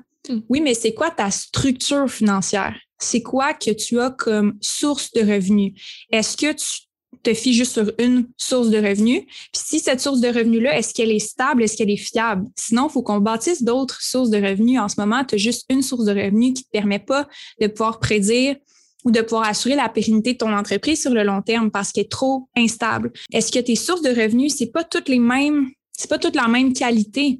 [0.49, 2.75] Oui, mais c'est quoi ta structure financière?
[2.99, 5.73] C'est quoi que tu as comme source de revenus?
[6.11, 6.81] Est-ce que tu
[7.23, 9.23] te fies juste sur une source de revenus?
[9.25, 11.63] Puis si cette source de revenus-là, est-ce qu'elle est stable?
[11.63, 12.45] Est-ce qu'elle est fiable?
[12.55, 14.79] Sinon, il faut qu'on bâtisse d'autres sources de revenus.
[14.79, 17.27] En ce moment, tu as juste une source de revenus qui ne te permet pas
[17.61, 18.55] de pouvoir prédire
[19.05, 22.05] ou de pouvoir assurer la pérennité de ton entreprise sur le long terme parce qu'elle
[22.05, 23.13] est trop instable.
[23.31, 26.47] Est-ce que tes sources de revenus, c'est pas toutes les mêmes, c'est pas toute la
[26.47, 27.39] même qualité?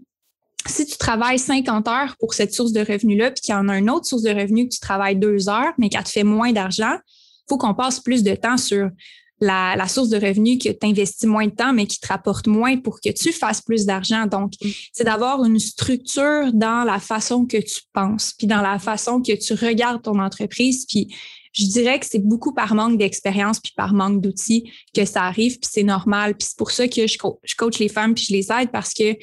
[0.67, 3.77] Si tu travailles 50 heures pour cette source de revenus-là, puis qu'il y en a
[3.77, 6.51] une autre source de revenus que tu travailles deux heures, mais qu'elle te fait moins
[6.51, 8.89] d'argent, il faut qu'on passe plus de temps sur
[9.41, 12.77] la, source de revenus que tu investis moins de temps, mais qui te rapporte moins
[12.77, 14.25] pour que tu fasses plus d'argent.
[14.25, 14.69] Donc, mm.
[14.91, 19.33] c'est d'avoir une structure dans la façon que tu penses, puis dans la façon que
[19.33, 20.85] tu regardes ton entreprise.
[20.87, 21.13] Puis,
[21.53, 25.57] je dirais que c'est beaucoup par manque d'expérience puis par manque d'outils que ça arrive,
[25.59, 26.35] puis c'est normal.
[26.35, 28.93] Puis c'est pour ça que je, je coach les femmes puis je les aide parce
[28.93, 29.15] que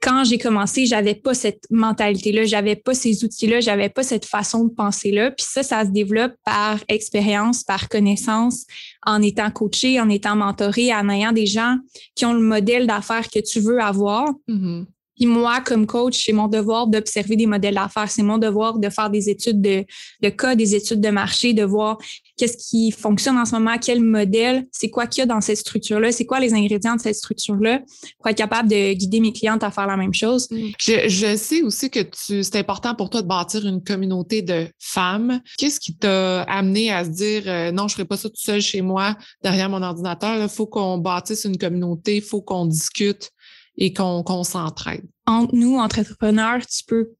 [0.00, 4.64] quand j'ai commencé, j'avais pas cette mentalité-là, j'avais pas ces outils-là, j'avais pas cette façon
[4.64, 5.32] de penser-là.
[5.32, 8.64] Puis ça, ça se développe par expérience, par connaissance,
[9.04, 11.78] en étant coaché, en étant mentoré, en ayant des gens
[12.14, 14.32] qui ont le modèle d'affaires que tu veux avoir.
[14.48, 14.86] Mm-hmm.
[15.18, 18.10] Puis moi, comme coach, c'est mon devoir d'observer des modèles d'affaires.
[18.10, 21.98] C'est mon devoir de faire des études de, cas, des études de marché, de voir
[22.36, 25.56] qu'est-ce qui fonctionne en ce moment, quel modèle, c'est quoi qu'il y a dans cette
[25.56, 27.80] structure-là, c'est quoi les ingrédients de cette structure-là
[28.18, 30.48] pour être capable de guider mes clientes à faire la même chose.
[30.50, 30.68] Mm.
[30.78, 34.68] Je, je sais aussi que tu, c'est important pour toi de bâtir une communauté de
[34.78, 35.40] femmes.
[35.58, 38.60] Qu'est-ce qui t'a amené à se dire euh, non, je ferai pas ça tout seul
[38.60, 40.40] chez moi derrière mon ordinateur.
[40.40, 43.32] Il faut qu'on bâtisse une communauté, il faut qu'on discute?
[43.78, 45.04] Et qu'on s'entraide.
[45.26, 47.12] Entre nous, entrepreneurs, tu peux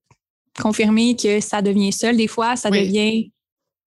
[0.60, 2.16] confirmer que ça devient seul.
[2.16, 3.32] Des fois, ça devient.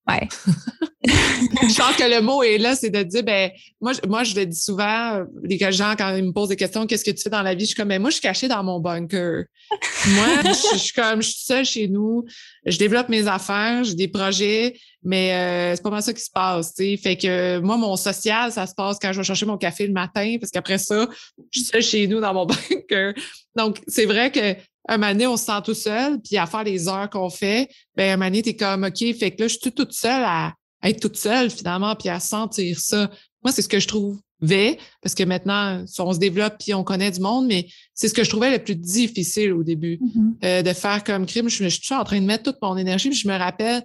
[0.07, 0.27] Ouais.
[1.05, 4.45] je pense que le mot est là, c'est de dire, ben, moi, moi, je le
[4.47, 7.43] dis souvent, les gens, quand ils me posent des questions, qu'est-ce que tu fais dans
[7.43, 7.61] la vie?
[7.61, 9.43] Je suis comme, ben, moi, je suis cachée dans mon bunker.
[10.07, 12.25] moi, je, suis comme, je suis seule chez nous,
[12.65, 16.31] je développe mes affaires, j'ai des projets, mais euh, c'est pas mal ça qui se
[16.31, 16.97] passe, tu sais.
[16.97, 19.93] Fait que moi, mon social, ça se passe quand je vais chercher mon café le
[19.93, 21.07] matin, parce qu'après ça,
[21.51, 23.13] je suis seule chez nous dans mon bunker.
[23.55, 24.55] Donc, c'est vrai que
[24.87, 28.13] un moment on se sent tout seul, puis à faire les heures qu'on fait, ben
[28.13, 30.99] un moment donné, t'es comme, OK, fait que là, je suis toute seule à, être
[30.99, 33.09] toute seule, finalement, puis à sentir ça.
[33.43, 37.11] Moi, c'est ce que je trouvais, parce que maintenant, on se développe puis on connaît
[37.11, 40.33] du monde, mais c'est ce que je trouvais le plus difficile au début, mm-hmm.
[40.43, 41.49] euh, de faire comme crime.
[41.49, 43.83] Je, suis toujours en train de mettre toute mon énergie, puis je me rappelle,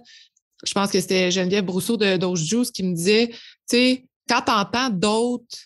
[0.65, 3.35] je pense que c'était Geneviève Brousseau de Dose Juice qui me disait, tu
[3.67, 5.57] sais, quand tu entends d'autres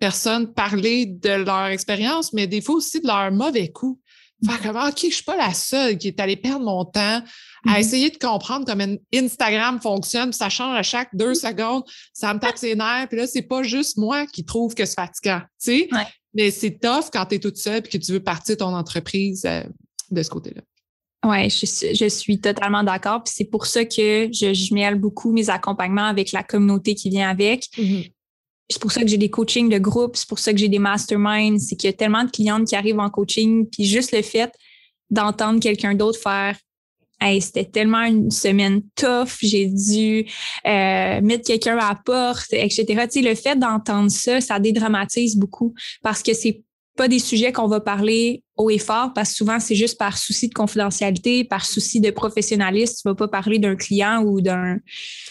[0.00, 4.00] personnes parler de leur expérience, mais des fois aussi de leur mauvais coup,
[4.44, 7.22] Faire comme, OK, je suis pas la seule qui est allée perdre mon temps à
[7.66, 7.80] mm-hmm.
[7.80, 12.56] essayer de comprendre comment Instagram fonctionne, ça change à chaque deux secondes, ça me tape
[12.56, 15.88] ses nerfs, puis là, c'est pas juste moi qui trouve que c'est fatigant, tu sais,
[16.32, 19.44] mais c'est tough quand tu es toute seule et que tu veux partir ton entreprise
[19.46, 19.62] euh,
[20.10, 20.62] de ce côté-là.
[21.22, 23.22] Oui, je, je, suis totalement d'accord.
[23.22, 27.10] Puis c'est pour ça que je, je mêle beaucoup mes accompagnements avec la communauté qui
[27.10, 27.64] vient avec.
[27.76, 28.10] Mm-hmm
[28.70, 30.78] c'est pour ça que j'ai des coachings de groupe, c'est pour ça que j'ai des
[30.78, 34.22] masterminds, c'est qu'il y a tellement de clientes qui arrivent en coaching, puis juste le
[34.22, 34.52] fait
[35.10, 36.56] d'entendre quelqu'un d'autre faire
[37.22, 40.24] Hey, c'était tellement une semaine tough, j'ai dû
[40.66, 42.86] euh, mettre quelqu'un à la porte, etc.
[42.86, 46.62] Tu sais, le fait d'entendre ça, ça dédramatise beaucoup parce que c'est
[47.00, 50.18] pas des sujets qu'on va parler haut et fort parce que souvent, c'est juste par
[50.18, 52.94] souci de confidentialité, par souci de professionnalisme.
[53.00, 54.80] Tu vas pas parler d'un client ou d'un,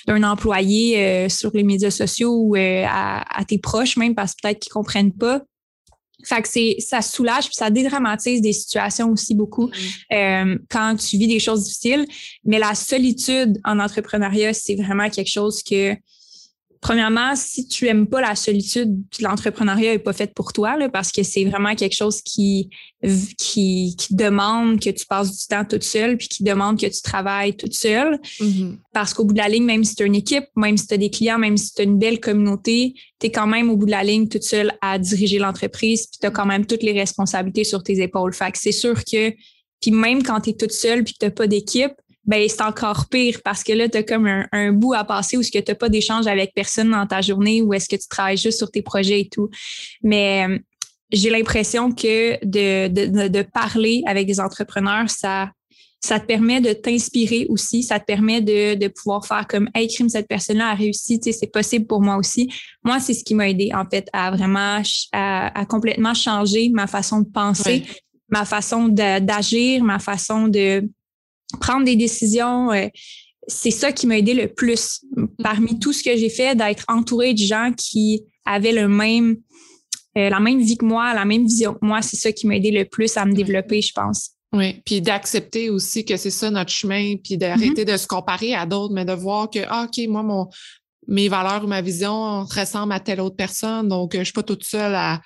[0.08, 4.58] employé euh, sur les médias sociaux ou euh, à, tes proches même parce que peut-être
[4.58, 5.44] qu'ils comprennent pas.
[6.26, 10.54] Fait que c'est, ça soulage puis ça dédramatise des situations aussi beaucoup mm-hmm.
[10.54, 12.08] euh, quand tu vis des choses difficiles.
[12.46, 15.94] Mais la solitude en entrepreneuriat, c'est vraiment quelque chose que
[16.82, 21.12] premièrement, si tu aimes pas la solitude, l'entrepreneuriat est pas fait pour toi, là, parce
[21.12, 22.70] que c'est vraiment quelque chose qui,
[23.38, 27.02] qui, qui, demande que tu passes du temps toute seule, puis qui demande que tu
[27.02, 28.20] travailles toute seule.
[28.40, 28.78] Mm-hmm.
[28.94, 30.94] Parce qu'au bout de la ligne, même si tu as une équipe, même si tu
[30.94, 33.76] as des clients, même si tu as une belle communauté, tu es quand même au
[33.76, 36.84] bout de la ligne toute seule à diriger l'entreprise, puis tu as quand même toutes
[36.84, 38.34] les responsabilités sur tes épaules.
[38.34, 39.32] Fait que c'est sûr que,
[39.82, 41.92] puis même quand tu es toute seule puis que tu n'as pas d'équipe,
[42.30, 45.42] ben c'est encore pire parce que là, tu as comme un, bout à passer où
[45.42, 48.08] est-ce que tu n'as pas d'échange avec personne dans ta journée ou est-ce que tu
[48.08, 49.50] travailles juste sur tes projets et tout.
[50.04, 50.60] Mais euh,
[51.12, 55.50] j'ai l'impression que de, de, de, parler avec des entrepreneurs, ça,
[56.02, 59.88] ça te permet de t'inspirer aussi, ça te permet de, de pouvoir faire comme Hey,
[59.88, 62.48] crime, cette personne-là a réussi, tu sais, c'est possible pour moi aussi.
[62.84, 67.22] Moi, c'est ce qui m'a aidé, en fait, à vraiment à, complètement changer ma façon
[67.22, 67.86] de penser,
[68.28, 70.88] ma façon d'agir, ma façon de
[71.60, 72.72] prendre des décisions.
[72.72, 72.88] Euh,
[73.48, 75.04] c'est ça qui m'a aidé le plus
[75.44, 79.38] parmi tout ce que j'ai fait, d'être entouré de gens qui avaient le même,
[80.18, 82.02] euh, la même vie que moi, la même vision que moi.
[82.02, 84.32] C'est ça qui m'a aidé le plus à me développer, je pense.
[84.52, 87.92] Oui, puis d'accepter aussi que c'est ça notre chemin, puis d'arrêter mm-hmm.
[87.92, 90.48] de se comparer à d'autres, mais de voir que, ah, OK, moi, mon,
[91.08, 94.44] mes valeurs ou ma vision ressemblent à telle autre personne, donc je ne suis pas
[94.44, 95.22] toute seule à,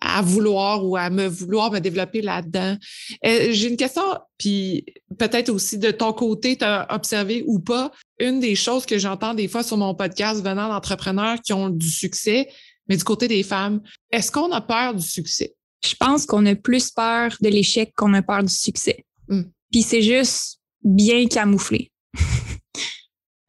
[0.00, 2.76] à vouloir ou à me vouloir me développer là-dedans.
[3.24, 4.02] Euh, j'ai une question,
[4.38, 4.84] puis
[5.18, 9.34] peut-être aussi de ton côté, tu as observé ou pas, une des choses que j'entends
[9.34, 12.48] des fois sur mon podcast venant d'entrepreneurs qui ont du succès,
[12.88, 13.80] mais du côté des femmes,
[14.10, 15.54] est-ce qu'on a peur du succès?
[15.84, 19.04] Je pense qu'on a plus peur de l'échec qu'on a peur du succès.
[19.28, 19.42] Hmm.
[19.70, 21.90] Puis c'est juste bien camouflé.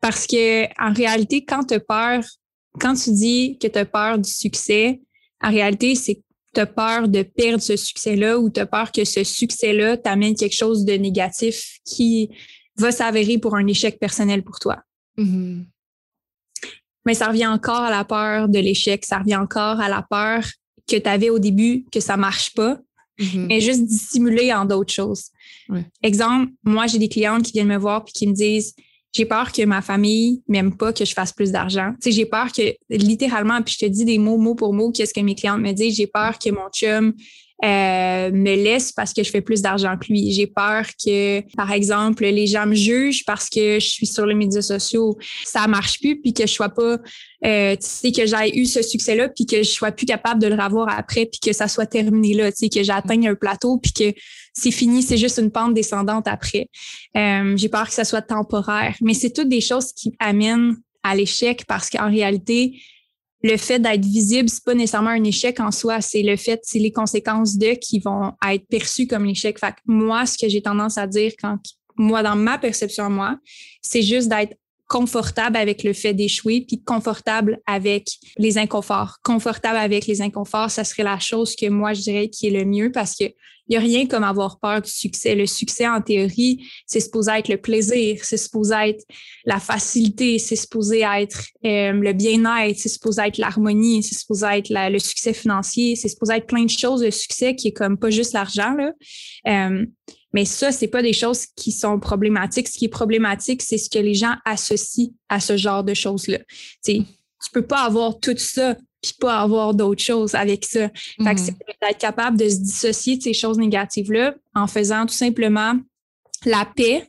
[0.01, 2.23] Parce que en réalité, quand tu as peur,
[2.79, 5.01] quand tu dis que tu as peur du succès,
[5.41, 6.21] en réalité, c'est
[6.53, 10.36] tu as peur de perdre ce succès-là ou tu as peur que ce succès-là t'amène
[10.36, 12.29] quelque chose de négatif qui
[12.77, 14.81] va s'avérer pour un échec personnel pour toi?
[15.17, 15.65] Mm-hmm.
[17.05, 20.43] Mais ça revient encore à la peur de l'échec, ça revient encore à la peur
[20.88, 22.79] que tu avais au début que ça marche pas,
[23.19, 23.45] mm-hmm.
[23.47, 25.31] mais juste dissimuler en d'autres choses.
[26.01, 28.73] Exemple, moi, j'ai des clientes qui viennent me voir puis qui me disent
[29.13, 31.91] j'ai peur que ma famille m'aime pas que je fasse plus d'argent.
[32.01, 34.91] Tu sais, j'ai peur que, littéralement, puis je te dis des mots mot pour mot,
[34.91, 37.13] qu'est-ce que mes clientes me disent, j'ai peur que mon chum
[37.65, 40.31] euh, me laisse parce que je fais plus d'argent que lui.
[40.31, 44.35] J'ai peur que, par exemple, les gens me jugent parce que je suis sur les
[44.35, 46.97] médias sociaux, ça marche plus, puis que je sois pas,
[47.45, 50.47] euh, tu sais, que j'ai eu ce succès-là, puis que je sois plus capable de
[50.47, 53.79] le revoir après, puis que ça soit terminé là, tu sais, que j'atteigne un plateau,
[53.79, 54.13] puis que
[54.57, 56.67] c'est fini, c'est juste une pente descendante après.
[57.15, 61.15] Euh, j'ai peur que ça soit temporaire, mais c'est toutes des choses qui amènent à
[61.15, 62.81] l'échec parce qu'en réalité,
[63.43, 66.79] le fait d'être visible, c'est pas nécessairement un échec en soi, c'est le fait, c'est
[66.79, 69.59] les conséquences de qui vont être perçues comme l'échec.
[69.59, 71.57] Fait que moi, ce que j'ai tendance à dire quand
[71.95, 73.37] moi, dans ma perception moi,
[73.83, 79.17] c'est juste d'être confortable avec le fait d'échouer, puis confortable avec les inconforts.
[79.23, 82.65] Confortable avec les inconforts, ça serait la chose que moi, je dirais qui est le
[82.65, 83.25] mieux parce que
[83.67, 85.36] il n'y a rien comme avoir peur du succès.
[85.36, 89.03] Le succès, en théorie, c'est supposé être le plaisir, c'est supposé être
[89.45, 94.69] la facilité, c'est supposé être euh, le bien-être, c'est supposé être l'harmonie, c'est supposé être
[94.69, 98.10] le succès financier, c'est supposé être plein de choses, le succès qui est comme pas
[98.10, 98.73] juste l'argent.
[98.73, 98.91] Là.
[99.47, 99.86] Euh,
[100.34, 102.67] mais ça, c'est pas des choses qui sont problématiques.
[102.67, 106.39] Ce qui est problématique, c'est ce que les gens associent à ce genre de choses-là.
[106.84, 107.03] Tu
[107.43, 110.89] tu peux pas avoir tout ça puis pas avoir d'autres choses avec ça.
[111.23, 111.88] Fait que c'est mm-hmm.
[111.88, 115.73] d'être capable de se dissocier de ces choses négatives-là en faisant tout simplement
[116.45, 117.07] la paix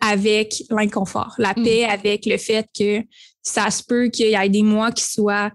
[0.00, 1.64] avec l'inconfort, la mm.
[1.64, 3.02] paix avec le fait que
[3.42, 5.50] ça se peut qu'il y ait des mois qui soient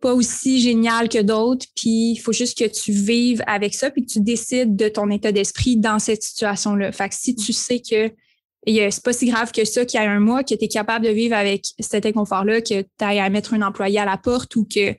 [0.00, 4.04] pas aussi génial que d'autres, puis il faut juste que tu vives avec ça, puis
[4.04, 6.90] que tu décides de ton état d'esprit dans cette situation-là.
[6.90, 8.10] Fait que si tu sais que
[8.66, 11.04] c'est pas si grave que ça qu'il y a un mois, que tu es capable
[11.06, 14.54] de vivre avec cet inconfort-là, que tu ailles à mettre un employé à la porte
[14.56, 14.94] ou que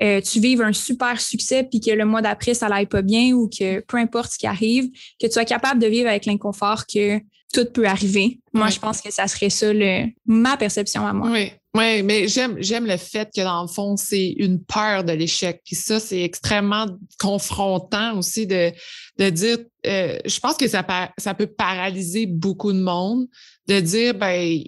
[0.00, 3.32] euh, tu vives un super succès puis que le mois d'après, ça n'aille pas bien
[3.32, 6.86] ou que peu importe ce qui arrive, que tu sois capable de vivre avec l'inconfort
[6.86, 7.18] que
[7.52, 8.40] tout peut arriver.
[8.52, 11.30] Moi, je pense que ça serait ça le, ma perception à moi.
[11.30, 11.52] Oui.
[11.74, 15.60] Oui, mais j'aime, j'aime le fait que dans le fond, c'est une peur de l'échec.
[15.64, 16.86] Puis ça, c'est extrêmement
[17.20, 18.72] confrontant aussi de,
[19.18, 20.84] de dire, euh, je pense que ça,
[21.18, 23.26] ça peut paralyser beaucoup de monde
[23.68, 24.64] de dire, ben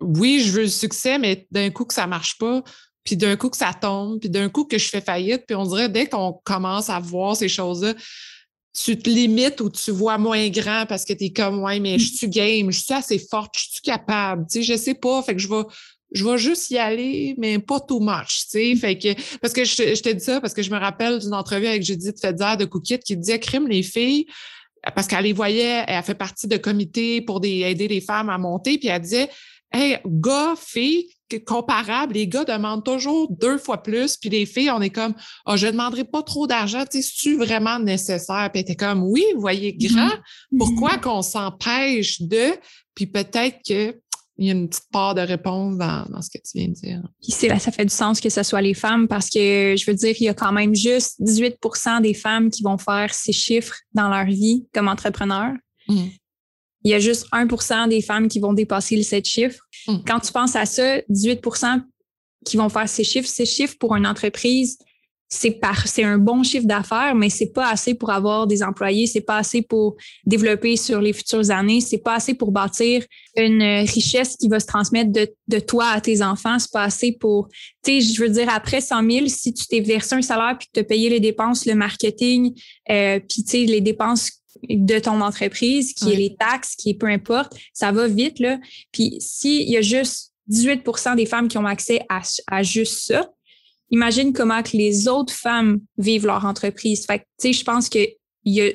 [0.00, 2.62] oui, je veux le succès, mais d'un coup que ça marche pas,
[3.04, 5.64] puis d'un coup que ça tombe, puis d'un coup que je fais faillite, puis on
[5.64, 7.94] dirait dès qu'on commence à voir ces choses-là,
[8.76, 11.98] tu te limites ou tu vois moins grand parce que tu es comme, ouais, mais
[11.98, 15.22] je suis game, je suis assez forte, je suis capable, tu sais, je sais pas,
[15.22, 15.62] fait que je vais,
[16.12, 18.76] je vais juste y aller, mais pas too much, tu sais.
[18.76, 21.32] Fait que, parce que je, je te dis ça parce que je me rappelle d'une
[21.32, 24.26] entrevue avec Judith Fedzer de Cookit qui disait crime les filles,
[24.94, 28.78] parce qu'elle les voyait, elle fait partie de comités pour aider les femmes à monter,
[28.78, 29.30] puis elle disait,
[29.72, 31.08] hey, gars, filles,
[31.44, 35.14] comparable, les gars demandent toujours deux fois plus, puis les filles, on est comme,
[35.46, 38.50] oh, je ne demanderai pas trop d'argent, tu sais, c'est-tu vraiment nécessaire?
[38.52, 40.58] Puis t'es comme, oui, vous voyez grand, mm-hmm.
[40.58, 41.00] pourquoi mm-hmm.
[41.00, 42.52] qu'on s'empêche de,
[42.94, 43.98] puis peut-être que
[44.38, 47.02] il y a une petite part de réponse dans, ce que tu viens de dire.
[47.22, 49.96] Puis là, ça fait du sens que ce soit les femmes parce que je veux
[49.96, 53.76] dire, il y a quand même juste 18% des femmes qui vont faire ces chiffres
[53.94, 55.54] dans leur vie comme entrepreneurs.
[55.88, 56.04] Mmh.
[56.86, 59.58] Il y a juste 1% des femmes qui vont dépasser le 7 chiffres.
[59.88, 59.96] Mmh.
[60.06, 61.82] Quand tu penses à ça, 18%
[62.44, 64.78] qui vont faire ces chiffres, ces chiffres pour une entreprise,
[65.28, 69.38] c'est un bon chiffre d'affaires, mais c'est pas assez pour avoir des employés, c'est pas
[69.38, 73.04] assez pour développer sur les futures années, c'est pas assez pour bâtir
[73.36, 77.10] une richesse qui va se transmettre de, de toi à tes enfants, c'est pas assez
[77.10, 77.48] pour,
[77.82, 80.68] tu sais, je veux dire après 100 000, si tu t'es versé un salaire puis
[80.68, 82.54] que tu as payé les dépenses, le marketing,
[82.88, 84.30] euh, puis tu sais les dépenses
[84.68, 88.58] de ton entreprise, qui est les taxes, qui est peu importe, ça va vite là.
[88.92, 93.30] Puis s'il y a juste 18% des femmes qui ont accès à, à juste ça,
[93.90, 97.06] imagine comment que les autres femmes vivent leur entreprise.
[97.06, 98.08] Fait tu sais, je pense qu'il
[98.44, 98.70] y a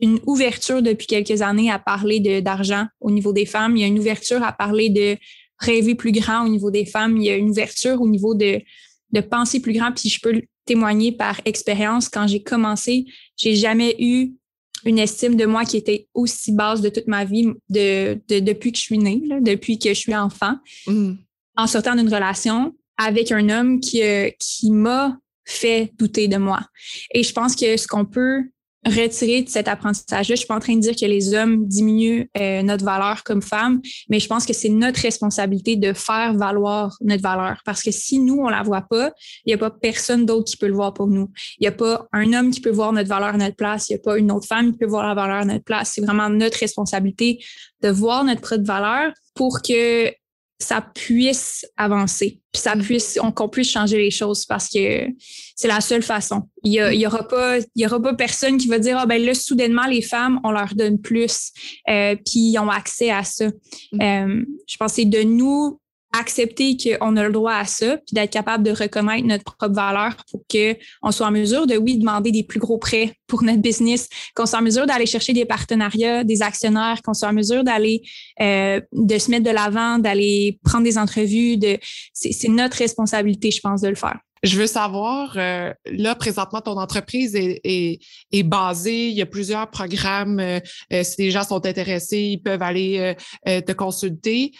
[0.00, 3.76] une ouverture depuis quelques années à parler d'argent au niveau des femmes.
[3.76, 5.16] Il y a une ouverture à parler de
[5.58, 7.16] rêver plus grand au niveau des femmes.
[7.16, 8.60] Il y a une ouverture au niveau de,
[9.12, 9.92] de penser plus grand.
[9.92, 12.08] Puis je peux témoigner par expérience.
[12.08, 14.32] Quand j'ai commencé, j'ai jamais eu
[14.84, 18.78] une estime de moi qui était aussi basse de toute ma vie de, depuis que
[18.78, 20.56] je suis née, depuis que je suis enfant.
[20.86, 21.12] Mm.
[21.56, 26.60] En sortant d'une relation, avec un homme qui, euh, qui m'a fait douter de moi.
[27.12, 28.44] Et je pense que ce qu'on peut
[28.84, 32.28] retirer de cet apprentissage-là, je suis pas en train de dire que les hommes diminuent
[32.38, 36.96] euh, notre valeur comme femmes, mais je pense que c'est notre responsabilité de faire valoir
[37.00, 37.60] notre valeur.
[37.64, 39.12] Parce que si nous, on la voit pas,
[39.44, 41.30] il n'y a pas personne d'autre qui peut le voir pour nous.
[41.58, 43.88] Il n'y a pas un homme qui peut voir notre valeur à notre place.
[43.88, 45.92] Il n'y a pas une autre femme qui peut voir la valeur à notre place.
[45.94, 47.38] C'est vraiment notre responsabilité
[47.82, 50.12] de voir notre propre valeur pour que
[50.62, 52.82] ça puisse avancer, puis ça mm.
[52.82, 55.06] puisse, qu'on puisse changer les choses parce que
[55.56, 56.42] c'est la seule façon.
[56.64, 58.98] Il y, a, il y aura pas, il y aura pas personne qui va dire
[58.98, 61.50] ah ben là soudainement les femmes on leur donne plus,
[61.88, 63.48] euh, puis ils ont accès à ça.
[63.92, 64.00] Mm.
[64.00, 65.80] Euh, je pense que c'est de nous
[66.12, 70.16] accepter qu'on a le droit à ça, puis d'être capable de reconnaître notre propre valeur
[70.30, 74.08] pour qu'on soit en mesure de, oui, demander des plus gros prêts pour notre business,
[74.34, 78.02] qu'on soit en mesure d'aller chercher des partenariats, des actionnaires, qu'on soit en mesure d'aller,
[78.40, 81.56] euh, de se mettre de l'avant, d'aller prendre des entrevues.
[81.56, 81.78] De,
[82.12, 84.18] c'est notre responsabilité, je pense, de le faire.
[84.42, 88.00] Je veux savoir, euh, là, présentement, ton entreprise est, est,
[88.32, 90.40] est, basée, il y a plusieurs programmes.
[90.40, 90.58] Euh,
[90.92, 93.14] euh, si les gens sont intéressés, ils peuvent aller
[93.46, 94.52] te consulter.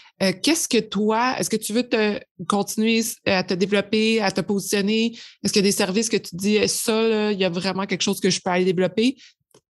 [0.43, 5.19] Qu'est-ce que toi, est-ce que tu veux te continuer à te développer, à te positionner?
[5.43, 7.87] Est-ce qu'il y a des services que tu dis, ça, là, il y a vraiment
[7.87, 9.17] quelque chose que je peux aller développer?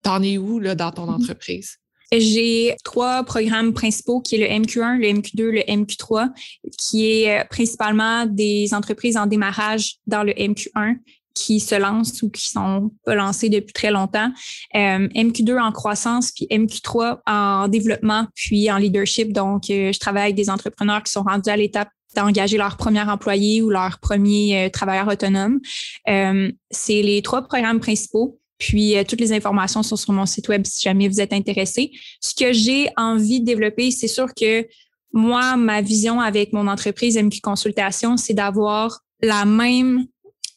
[0.03, 1.79] T'en es où là, dans ton mmh entreprise?
[2.13, 6.31] J'ai trois programmes principaux qui est le MQ1, le MQ2, le MQ3,
[6.79, 10.99] qui est euh, principalement des entreprises en démarrage dans le MQ1
[11.35, 14.31] qui se lancent ou qui sont pas lancées depuis très longtemps.
[14.75, 19.33] Euh, MQ2 en croissance, puis MQ3 en développement, puis en leadership.
[19.35, 23.03] Donc, euh, je travaille avec des entrepreneurs qui sont rendus à l'étape d'engager leur premier
[23.03, 25.61] employé ou leur premier travailleur autonome.
[26.07, 28.39] c'est les trois programmes principaux.
[28.59, 31.93] Puis, euh, toutes les informations sont sur mon site web si jamais vous êtes intéressé.
[32.21, 34.67] Ce que j'ai envie de développer, c'est sûr que
[35.13, 40.07] moi, ma vision avec mon entreprise MQ Consultation, c'est d'avoir la même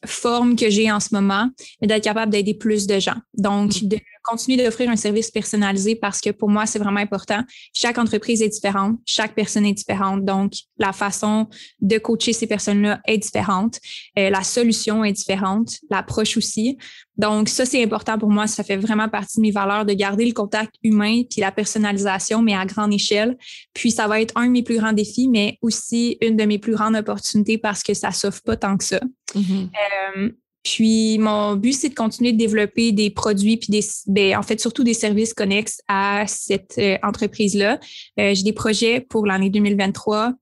[0.06, 1.50] forme que j'ai en ce moment,
[1.82, 3.18] mais d'être capable d'aider plus de gens.
[3.38, 3.88] Donc, mm.
[3.88, 7.44] de continuer d'offrir un service personnalisé parce que pour moi, c'est vraiment important.
[7.74, 10.26] Chaque entreprise est différente, chaque personne est différente.
[10.26, 11.48] Donc, la façon
[11.82, 13.80] de coacher ces personnes-là est différente.
[14.18, 16.78] Euh, la solution est différente, l'approche aussi.
[17.18, 18.48] Donc, ça, c'est important pour moi.
[18.48, 22.42] Ça fait vraiment partie de mes valeurs de garder le contact humain puis la personnalisation,
[22.42, 23.38] mais à grande échelle.
[23.74, 26.60] Puis, ça va être un de mes plus grands défis, mais aussi une de mes
[26.60, 29.00] plus grandes opportunités parce que ça s'offre pas tant que ça.
[29.36, 29.70] Mm-hmm.
[30.18, 30.30] Euh,
[30.64, 34.60] puis mon but, c'est de continuer de développer des produits, puis des, ben, en fait,
[34.60, 37.80] surtout des services connexes à cette euh, entreprise-là.
[38.20, 40.34] Euh, j'ai des projets pour l'année 2023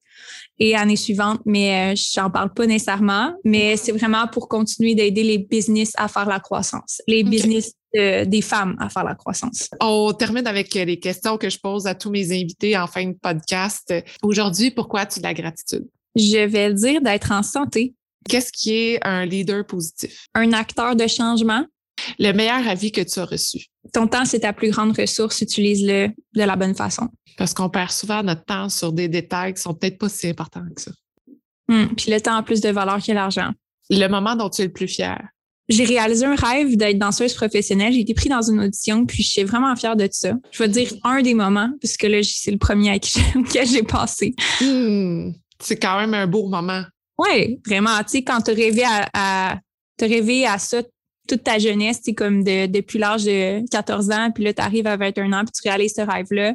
[0.60, 3.34] et l'année suivante, mais euh, j'en parle pas nécessairement.
[3.44, 8.42] Mais c'est vraiment pour continuer d'aider les business à faire la croissance, les business des
[8.44, 9.70] femmes à faire la croissance.
[9.82, 13.18] On termine avec les questions que je pose à tous mes invités en fin de
[13.20, 13.92] podcast.
[14.22, 15.88] Aujourd'hui, pourquoi as-tu de la gratitude?
[16.16, 17.96] Je vais le dire d'être en santé
[18.28, 20.28] Qu'est-ce qui est un leader positif?
[20.34, 21.66] Un acteur de changement.
[22.20, 23.66] Le meilleur avis que tu as reçu?
[23.94, 25.42] Ton temps, c'est ta plus grande ressource.
[25.42, 27.08] Utilise-le de la bonne façon.
[27.38, 30.66] Parce qu'on perd souvent notre temps sur des détails qui sont peut-être pas si importants
[30.76, 30.92] que ça.
[31.70, 33.52] Hum, puis le temps a plus de valeur que l'argent.
[33.90, 35.22] Le moment dont tu es le plus fier?
[35.70, 37.92] J'ai réalisé un rêve d'être danseuse professionnelle.
[37.92, 40.34] J'ai été pris dans une audition, puis je suis vraiment fière de ça.
[40.52, 43.00] Je vais dire un des moments, puisque là, c'est le premier
[43.36, 44.34] auquel j'ai passé.
[44.62, 46.84] Hum, c'est quand même un beau moment.
[47.18, 47.98] Oui, vraiment.
[48.04, 49.60] Tu sais, quand tu rêvé à,
[50.00, 50.84] rêvé à ça
[51.28, 54.96] toute ta jeunesse, tu comme depuis l'âge de 14 ans, puis là, tu arrives à
[54.96, 56.54] 21 ans, puis tu réalises ce rêve-là,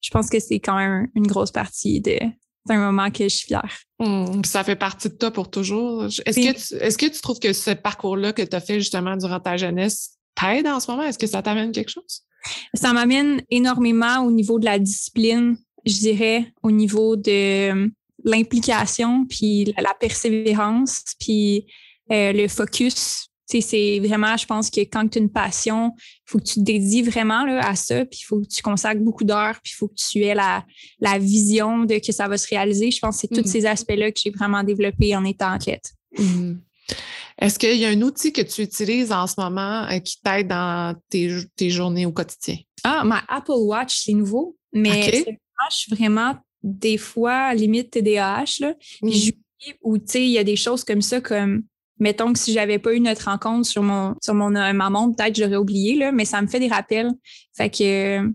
[0.00, 2.18] je pense que c'est quand même une grosse partie de,
[2.66, 3.78] d'un moment que je suis fière.
[3.98, 6.04] Mmh, ça fait partie de toi pour toujours.
[6.04, 9.16] Est-ce que, tu, est-ce que tu trouves que ce parcours-là que tu as fait justement
[9.16, 11.02] durant ta jeunesse t'aide en ce moment?
[11.04, 12.22] Est-ce que ça t'amène quelque chose?
[12.74, 17.90] Ça m'amène énormément au niveau de la discipline, je dirais, au niveau de
[18.26, 21.66] l'implication, puis la, persévérance, puis
[22.12, 23.28] euh, le focus.
[23.48, 26.64] C'est vraiment, je pense que quand tu as une passion, il faut que tu te
[26.64, 29.76] dédies vraiment là, à ça, puis il faut que tu consacres beaucoup d'heures, puis il
[29.76, 30.66] faut que tu aies la,
[30.98, 32.90] la vision de que ça va se réaliser.
[32.90, 33.52] Je pense que c'est tous mm-hmm.
[33.52, 35.92] ces aspects-là que j'ai vraiment développés en étant athlète.
[36.18, 36.56] Mm-hmm.
[37.38, 40.48] Est-ce qu'il y a un outil que tu utilises en ce moment euh, qui t'aide
[40.48, 42.56] dans tes, tes, journées au quotidien?
[42.82, 45.24] Ah, ma Apple Watch, c'est nouveau, mais
[45.70, 48.74] je suis vraiment des fois, limite TDAH, là.
[49.02, 49.10] Mmh.
[49.82, 51.62] Ou, tu sais, il y a des choses comme ça, comme,
[51.98, 55.16] mettons que si j'avais pas eu notre rencontre sur mon, sur mon, euh, ma montre,
[55.16, 57.10] peut-être j'aurais oublié, là, mais ça me fait des rappels.
[57.56, 58.28] Fait que, euh,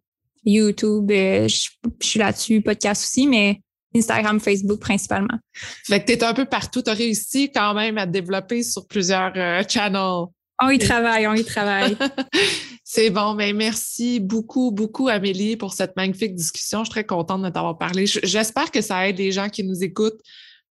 [0.46, 1.12] YouTube.
[1.12, 1.70] Euh, je
[2.02, 3.62] suis là-dessus, podcast aussi, mais
[3.96, 5.38] Instagram, Facebook principalement.
[5.86, 6.82] Fait que tu es un peu partout.
[6.82, 10.28] Tu as réussi quand même à te développer sur plusieurs euh, channels.
[10.62, 11.98] On y travaille, on y travaille.
[12.84, 16.80] C'est bon, mais merci beaucoup, beaucoup, Amélie, pour cette magnifique discussion.
[16.80, 18.06] Je suis très contente de t'avoir parlé.
[18.06, 20.22] J'espère que ça aide les gens qui nous écoutent,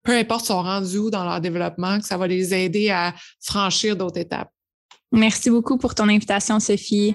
[0.03, 3.97] peu importe son rendu où dans leur développement, que ça va les aider à franchir
[3.97, 4.51] d'autres étapes.
[5.13, 7.15] Merci beaucoup pour ton invitation, Sophie.